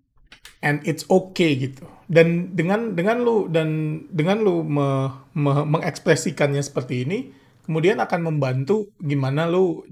and 0.65 0.81
it's 0.85 1.05
okay 1.07 1.57
gitu 1.57 1.85
dan 2.09 2.57
dengan 2.57 2.97
dengan 2.97 3.21
lu 3.21 3.45
dan 3.47 4.01
dengan 4.09 4.41
lu 4.41 4.65
me, 4.65 5.09
me, 5.37 5.63
mengekspresikannya 5.63 6.61
seperti 6.63 7.05
ini 7.05 7.19
kemudian 7.61 8.01
akan 8.01 8.33
membantu 8.33 8.89
gimana 8.97 9.45
lu 9.45 9.85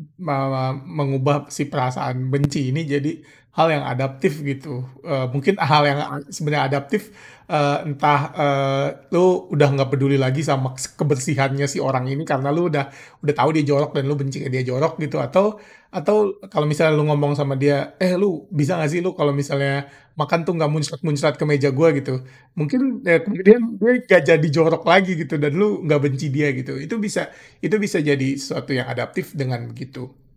mengubah 0.84 1.48
si 1.54 1.70
perasaan 1.70 2.34
benci 2.34 2.74
ini 2.74 2.84
jadi 2.84 3.22
hal 3.54 3.68
yang 3.72 3.84
adaptif 3.86 4.40
gitu. 4.46 4.86
Uh, 5.04 5.28
mungkin 5.32 5.58
hal 5.60 5.84
yang 5.84 6.00
sebenarnya 6.30 6.76
adaptif 6.76 7.12
uh, 7.50 7.78
entah 7.88 8.20
uh, 8.38 8.86
lu 9.14 9.50
udah 9.54 9.68
nggak 9.76 9.90
peduli 9.92 10.16
lagi 10.22 10.42
sama 10.46 10.78
kebersihannya 10.78 11.66
si 11.74 11.78
orang 11.82 12.06
ini 12.14 12.24
karena 12.32 12.50
lu 12.56 12.70
udah 12.70 12.86
udah 13.24 13.34
tahu 13.40 13.50
dia 13.58 13.64
jorok 13.70 13.92
dan 13.98 14.04
lu 14.10 14.16
benci 14.20 14.46
dia 14.54 14.64
jorok 14.70 15.02
gitu. 15.04 15.18
Atau 15.20 15.58
atau 15.90 16.38
kalau 16.54 16.66
misalnya 16.70 16.94
lu 16.98 17.04
ngomong 17.10 17.34
sama 17.34 17.58
dia 17.58 17.98
eh 17.98 18.14
lu 18.14 18.46
bisa 18.54 18.78
gak 18.78 18.90
sih 18.94 19.02
lu 19.02 19.18
kalau 19.18 19.34
misalnya 19.34 19.90
makan 20.20 20.40
tuh 20.46 20.54
nggak 20.58 20.70
muncrat 20.74 21.02
muncrat 21.02 21.34
ke 21.40 21.46
meja 21.50 21.70
gue 21.74 21.88
gitu. 22.00 22.12
Mungkin 22.60 22.82
ya, 23.08 23.18
kemudian 23.26 23.62
dia 23.82 23.92
gak 24.10 24.22
jadi 24.30 24.48
jorok 24.56 24.84
lagi 24.86 25.12
gitu 25.18 25.36
dan 25.42 25.52
lu 25.58 25.82
nggak 25.86 26.00
benci 26.06 26.26
dia 26.30 26.48
gitu. 26.54 26.78
Itu 26.78 26.96
bisa 27.02 27.34
itu 27.66 27.76
bisa 27.82 27.98
jadi 28.00 28.28
sesuatu 28.38 28.72
yang 28.78 28.88
adaptif 28.94 29.34
dengan 29.34 29.66
begitu 29.72 30.29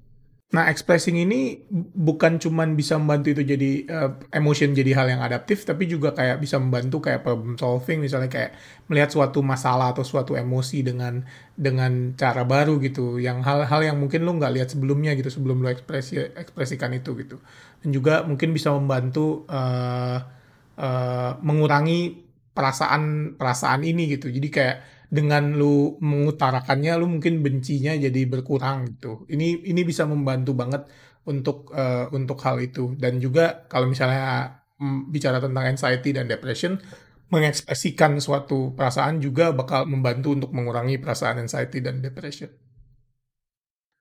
Nah, 0.52 0.68
expressing 0.68 1.16
ini 1.16 1.64
bukan 1.96 2.36
cuman 2.36 2.76
bisa 2.76 3.00
membantu 3.00 3.32
itu 3.32 3.40
jadi 3.56 3.70
uh, 3.88 4.10
emotion 4.36 4.76
jadi 4.76 4.92
hal 4.92 5.08
yang 5.08 5.24
adaptif, 5.24 5.64
tapi 5.64 5.88
juga 5.88 6.12
kayak 6.12 6.44
bisa 6.44 6.60
membantu 6.60 7.00
kayak 7.08 7.24
problem 7.24 7.56
solving, 7.56 8.04
misalnya 8.04 8.28
kayak 8.28 8.52
melihat 8.84 9.08
suatu 9.08 9.40
masalah 9.40 9.96
atau 9.96 10.04
suatu 10.04 10.36
emosi 10.36 10.84
dengan 10.84 11.24
dengan 11.56 12.12
cara 12.20 12.44
baru 12.44 12.76
gitu, 12.84 13.16
yang 13.16 13.40
hal-hal 13.40 13.80
yang 13.80 13.96
mungkin 13.96 14.28
lo 14.28 14.36
nggak 14.36 14.52
lihat 14.52 14.68
sebelumnya 14.68 15.16
gitu, 15.16 15.32
sebelum 15.32 15.64
lo 15.64 15.72
ekspresi 15.72 16.20
ekspresikan 16.36 16.92
itu 16.92 17.16
gitu. 17.16 17.40
Dan 17.80 17.88
juga 17.96 18.20
mungkin 18.20 18.52
bisa 18.52 18.76
membantu 18.76 19.48
uh, 19.48 20.20
uh, 20.76 21.32
mengurangi 21.40 22.28
perasaan 22.52 23.34
perasaan 23.40 23.88
ini 23.88 24.20
gitu. 24.20 24.28
Jadi 24.28 24.48
kayak 24.52 24.76
dengan 25.12 25.52
lu 25.52 26.00
mengutarakannya 26.00 26.96
lu 26.96 27.04
mungkin 27.04 27.44
bencinya 27.44 27.92
jadi 27.92 28.24
berkurang 28.24 28.96
gitu. 28.96 29.28
Ini 29.28 29.68
ini 29.68 29.84
bisa 29.84 30.08
membantu 30.08 30.56
banget 30.56 30.88
untuk 31.28 31.68
uh, 31.76 32.08
untuk 32.16 32.40
hal 32.40 32.56
itu 32.64 32.96
dan 32.96 33.20
juga 33.20 33.68
kalau 33.68 33.92
misalnya 33.92 34.56
um, 34.80 35.12
bicara 35.12 35.36
tentang 35.36 35.68
anxiety 35.68 36.16
dan 36.16 36.32
depression 36.32 36.80
mengekspresikan 37.28 38.16
suatu 38.24 38.72
perasaan 38.72 39.20
juga 39.20 39.52
bakal 39.52 39.84
membantu 39.84 40.32
untuk 40.32 40.50
mengurangi 40.56 40.96
perasaan 40.96 41.44
anxiety 41.44 41.84
dan 41.84 42.00
depression. 42.00 42.61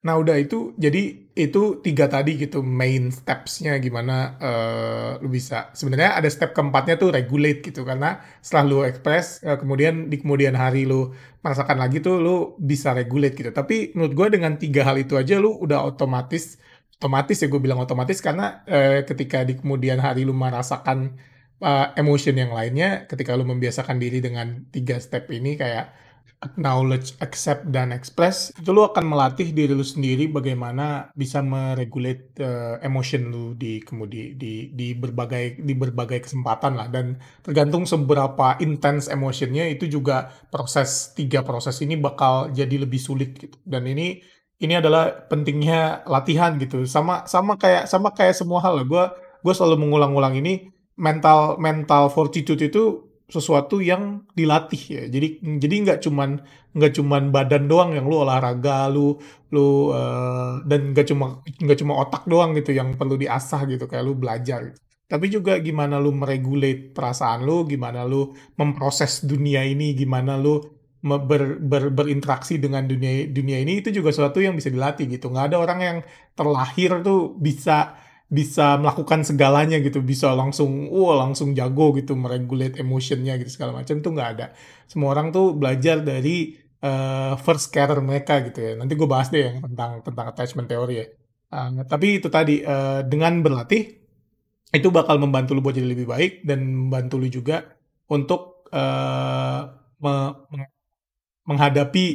Nah 0.01 0.17
udah 0.17 0.33
itu 0.41 0.73
jadi 0.81 1.29
itu 1.37 1.77
tiga 1.85 2.09
tadi 2.09 2.33
gitu 2.33 2.65
main 2.65 3.13
stepsnya 3.13 3.77
gimana 3.77 4.35
uh, 4.41 5.11
lu 5.21 5.29
bisa. 5.29 5.69
Sebenarnya 5.77 6.17
ada 6.17 6.25
step 6.25 6.57
keempatnya 6.57 6.97
tuh 6.97 7.13
regulate 7.13 7.61
gitu 7.61 7.85
karena 7.85 8.17
setelah 8.41 8.63
lu 8.65 8.77
express 8.81 9.45
uh, 9.45 9.61
kemudian 9.61 10.09
di 10.09 10.17
kemudian 10.17 10.57
hari 10.57 10.89
lu 10.89 11.13
merasakan 11.45 11.77
lagi 11.77 12.01
tuh 12.01 12.17
lu 12.17 12.57
bisa 12.57 12.97
regulate 12.97 13.37
gitu. 13.37 13.53
Tapi 13.53 13.93
menurut 13.93 14.13
gue 14.17 14.27
dengan 14.41 14.57
tiga 14.57 14.89
hal 14.89 14.97
itu 14.97 15.13
aja 15.21 15.37
lu 15.37 15.53
udah 15.53 15.85
otomatis 15.85 16.57
otomatis 16.97 17.37
ya 17.41 17.47
gue 17.49 17.61
bilang 17.61 17.81
otomatis 17.81 18.17
karena 18.21 18.65
uh, 18.65 19.05
ketika 19.05 19.45
di 19.45 19.53
kemudian 19.57 20.01
hari 20.01 20.25
lu 20.25 20.33
merasakan 20.33 21.17
uh, 21.61 21.93
emotion 21.93 22.35
yang 22.37 22.53
lainnya 22.53 23.05
ketika 23.05 23.37
lu 23.37 23.45
membiasakan 23.45 24.01
diri 24.01 24.21
dengan 24.21 24.65
tiga 24.73 24.97
step 24.97 25.29
ini 25.29 25.57
kayak 25.57 25.93
acknowledge, 26.41 27.13
accept, 27.21 27.69
dan 27.69 27.93
express, 27.93 28.49
itu 28.57 28.73
lu 28.73 28.81
akan 28.81 29.05
melatih 29.13 29.53
diri 29.53 29.77
lu 29.77 29.85
sendiri 29.85 30.25
bagaimana 30.25 31.13
bisa 31.13 31.45
meregulate 31.45 32.33
uh, 32.41 32.81
emotion 32.81 33.29
lu 33.29 33.53
di 33.53 33.77
kemudi 33.81 34.33
di 34.33 34.73
di 34.73 34.97
berbagai 34.97 35.61
di 35.61 35.73
berbagai 35.77 36.25
kesempatan 36.25 36.73
lah. 36.81 36.89
Dan 36.89 37.21
tergantung 37.45 37.85
seberapa 37.85 38.57
intense 38.57 39.07
emotionnya 39.13 39.69
itu 39.69 39.85
juga 39.85 40.33
proses 40.49 41.13
tiga 41.13 41.45
proses 41.45 41.77
ini 41.85 41.93
bakal 41.95 42.49
jadi 42.49 42.81
lebih 42.81 42.97
sulit 42.97 43.37
gitu. 43.37 43.57
Dan 43.61 43.85
ini 43.85 44.19
ini 44.61 44.73
adalah 44.77 45.29
pentingnya 45.29 46.05
latihan 46.09 46.57
gitu. 46.57 46.85
Sama 46.89 47.29
sama 47.29 47.57
kayak 47.57 47.85
sama 47.85 48.13
kayak 48.13 48.33
semua 48.33 48.61
hal 48.65 48.81
gue 48.85 49.05
gue 49.41 49.53
selalu 49.53 49.85
mengulang-ulang 49.85 50.37
ini 50.37 50.69
mental 50.97 51.57
mental 51.57 52.13
fortitude 52.13 52.61
itu 52.61 53.10
sesuatu 53.31 53.79
yang 53.79 54.27
dilatih 54.35 54.83
ya. 54.91 55.03
Jadi 55.07 55.39
jadi 55.57 55.75
nggak 55.87 55.99
cuman 56.03 56.29
nggak 56.75 56.93
cuman 56.99 57.31
badan 57.31 57.65
doang 57.71 57.95
yang 57.95 58.05
lu 58.11 58.21
olahraga, 58.21 58.91
lu 58.91 59.15
lu 59.55 59.95
uh, 59.95 60.59
dan 60.67 60.91
nggak 60.91 61.07
cuma 61.07 61.39
nggak 61.41 61.79
cuma 61.79 61.93
otak 62.03 62.27
doang 62.27 62.51
gitu 62.59 62.75
yang 62.75 62.99
perlu 62.99 63.15
diasah 63.15 63.63
gitu 63.71 63.87
kayak 63.87 64.03
lu 64.03 64.13
belajar. 64.19 64.69
Gitu. 64.69 64.79
Tapi 65.11 65.25
juga 65.27 65.59
gimana 65.59 65.99
lu 65.99 66.15
meregulate 66.15 66.95
perasaan 66.95 67.43
lu, 67.43 67.67
gimana 67.67 68.07
lu 68.07 68.31
memproses 68.55 69.27
dunia 69.27 69.59
ini, 69.67 69.91
gimana 69.91 70.39
lu 70.39 70.63
ber, 71.03 71.59
ber, 71.59 71.91
berinteraksi 71.91 72.61
dengan 72.61 72.85
dunia 72.85 73.27
dunia 73.27 73.57
ini 73.59 73.81
itu 73.81 73.91
juga 73.91 74.13
sesuatu 74.15 74.39
yang 74.39 74.55
bisa 74.55 74.71
dilatih 74.71 75.11
gitu. 75.11 75.27
Nggak 75.27 75.45
ada 75.51 75.57
orang 75.59 75.79
yang 75.83 75.97
terlahir 76.31 77.03
tuh 77.03 77.35
bisa 77.35 77.97
bisa 78.31 78.79
melakukan 78.79 79.27
segalanya 79.27 79.75
gitu 79.83 79.99
bisa 79.99 80.31
langsung 80.31 80.87
wah 80.87 81.19
langsung 81.27 81.51
jago 81.51 81.91
gitu 81.99 82.15
meregulate 82.15 82.79
emotionnya 82.79 83.35
gitu 83.35 83.51
segala 83.51 83.75
macam 83.75 83.99
tuh 83.99 84.11
nggak 84.15 84.29
ada. 84.39 84.45
Semua 84.87 85.11
orang 85.11 85.35
tuh 85.35 85.51
belajar 85.51 85.99
dari 85.99 86.55
uh, 86.79 87.35
first 87.35 87.75
carer 87.75 87.99
mereka 87.99 88.39
gitu 88.47 88.59
ya. 88.63 88.71
Nanti 88.79 88.95
gue 88.95 89.03
bahas 89.03 89.27
deh 89.27 89.43
yang 89.51 89.59
tentang 89.59 89.99
tentang 89.99 90.25
attachment 90.31 90.67
theory 90.71 90.95
ya. 91.03 91.05
Uh, 91.51 91.83
tapi 91.83 92.23
itu 92.23 92.31
tadi 92.31 92.63
uh, 92.63 93.03
dengan 93.03 93.43
berlatih 93.43 93.99
itu 94.71 94.87
bakal 94.87 95.19
membantu 95.19 95.51
lu 95.51 95.59
buat 95.59 95.75
jadi 95.75 95.91
lebih 95.91 96.07
baik 96.07 96.47
dan 96.47 96.63
membantu 96.63 97.19
lu 97.19 97.27
juga 97.27 97.67
untuk 98.07 98.63
uh, 98.71 99.61
me 99.99 100.15
menghadapi 101.43 102.05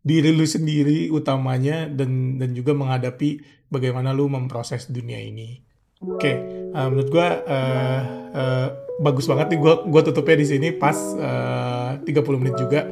diri 0.00 0.30
lu 0.32 0.46
sendiri 0.48 1.12
utamanya 1.12 1.90
dan 1.90 2.40
dan 2.40 2.56
juga 2.56 2.72
menghadapi 2.72 3.44
bagaimana 3.68 4.16
lu 4.16 4.30
memproses 4.32 4.88
dunia 4.88 5.20
ini. 5.20 5.65
Oke, 6.04 6.20
okay. 6.20 6.36
uh, 6.76 6.84
eh, 6.84 6.92
menurut 6.92 7.08
gue 7.08 7.24
uh, 7.24 8.04
uh, 8.36 8.68
bagus 9.00 9.24
banget 9.24 9.56
nih 9.56 9.64
gue 9.64 9.88
gue 9.88 10.02
tutupnya 10.04 10.36
di 10.36 10.44
sini 10.44 10.68
pas 10.76 10.92
uh, 11.16 11.96
30 12.04 12.36
menit 12.36 12.52
juga. 12.60 12.84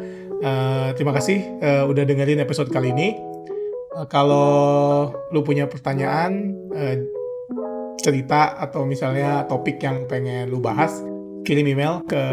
Uh, 0.44 0.92
terima 0.96 1.12
kasih 1.12 1.40
uh, 1.60 1.84
udah 1.84 2.08
dengerin 2.08 2.40
episode 2.40 2.72
kali 2.72 2.96
ini. 2.96 3.12
Uh, 3.92 4.08
kalau 4.08 5.12
lu 5.36 5.44
punya 5.44 5.68
pertanyaan, 5.68 6.56
uh, 6.72 6.96
cerita 8.00 8.56
atau 8.56 8.88
misalnya 8.88 9.44
topik 9.48 9.80
yang 9.84 10.08
pengen 10.08 10.48
lu 10.48 10.60
bahas, 10.64 11.04
kirim 11.44 11.68
email 11.68 12.00
ke 12.08 12.24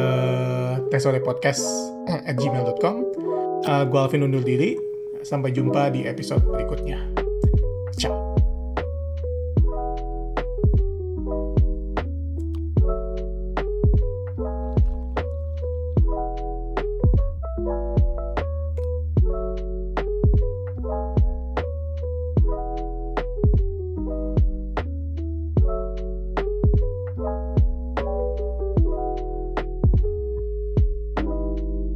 tesorepodcast@gmail.com. 0.88 2.96
Uh, 3.68 3.84
gue 3.92 4.00
Alvin 4.00 4.24
undur 4.24 4.44
diri. 4.44 4.80
Sampai 5.22 5.54
jumpa 5.54 5.94
di 5.94 6.10
episode 6.10 6.42
berikutnya. 6.50 7.30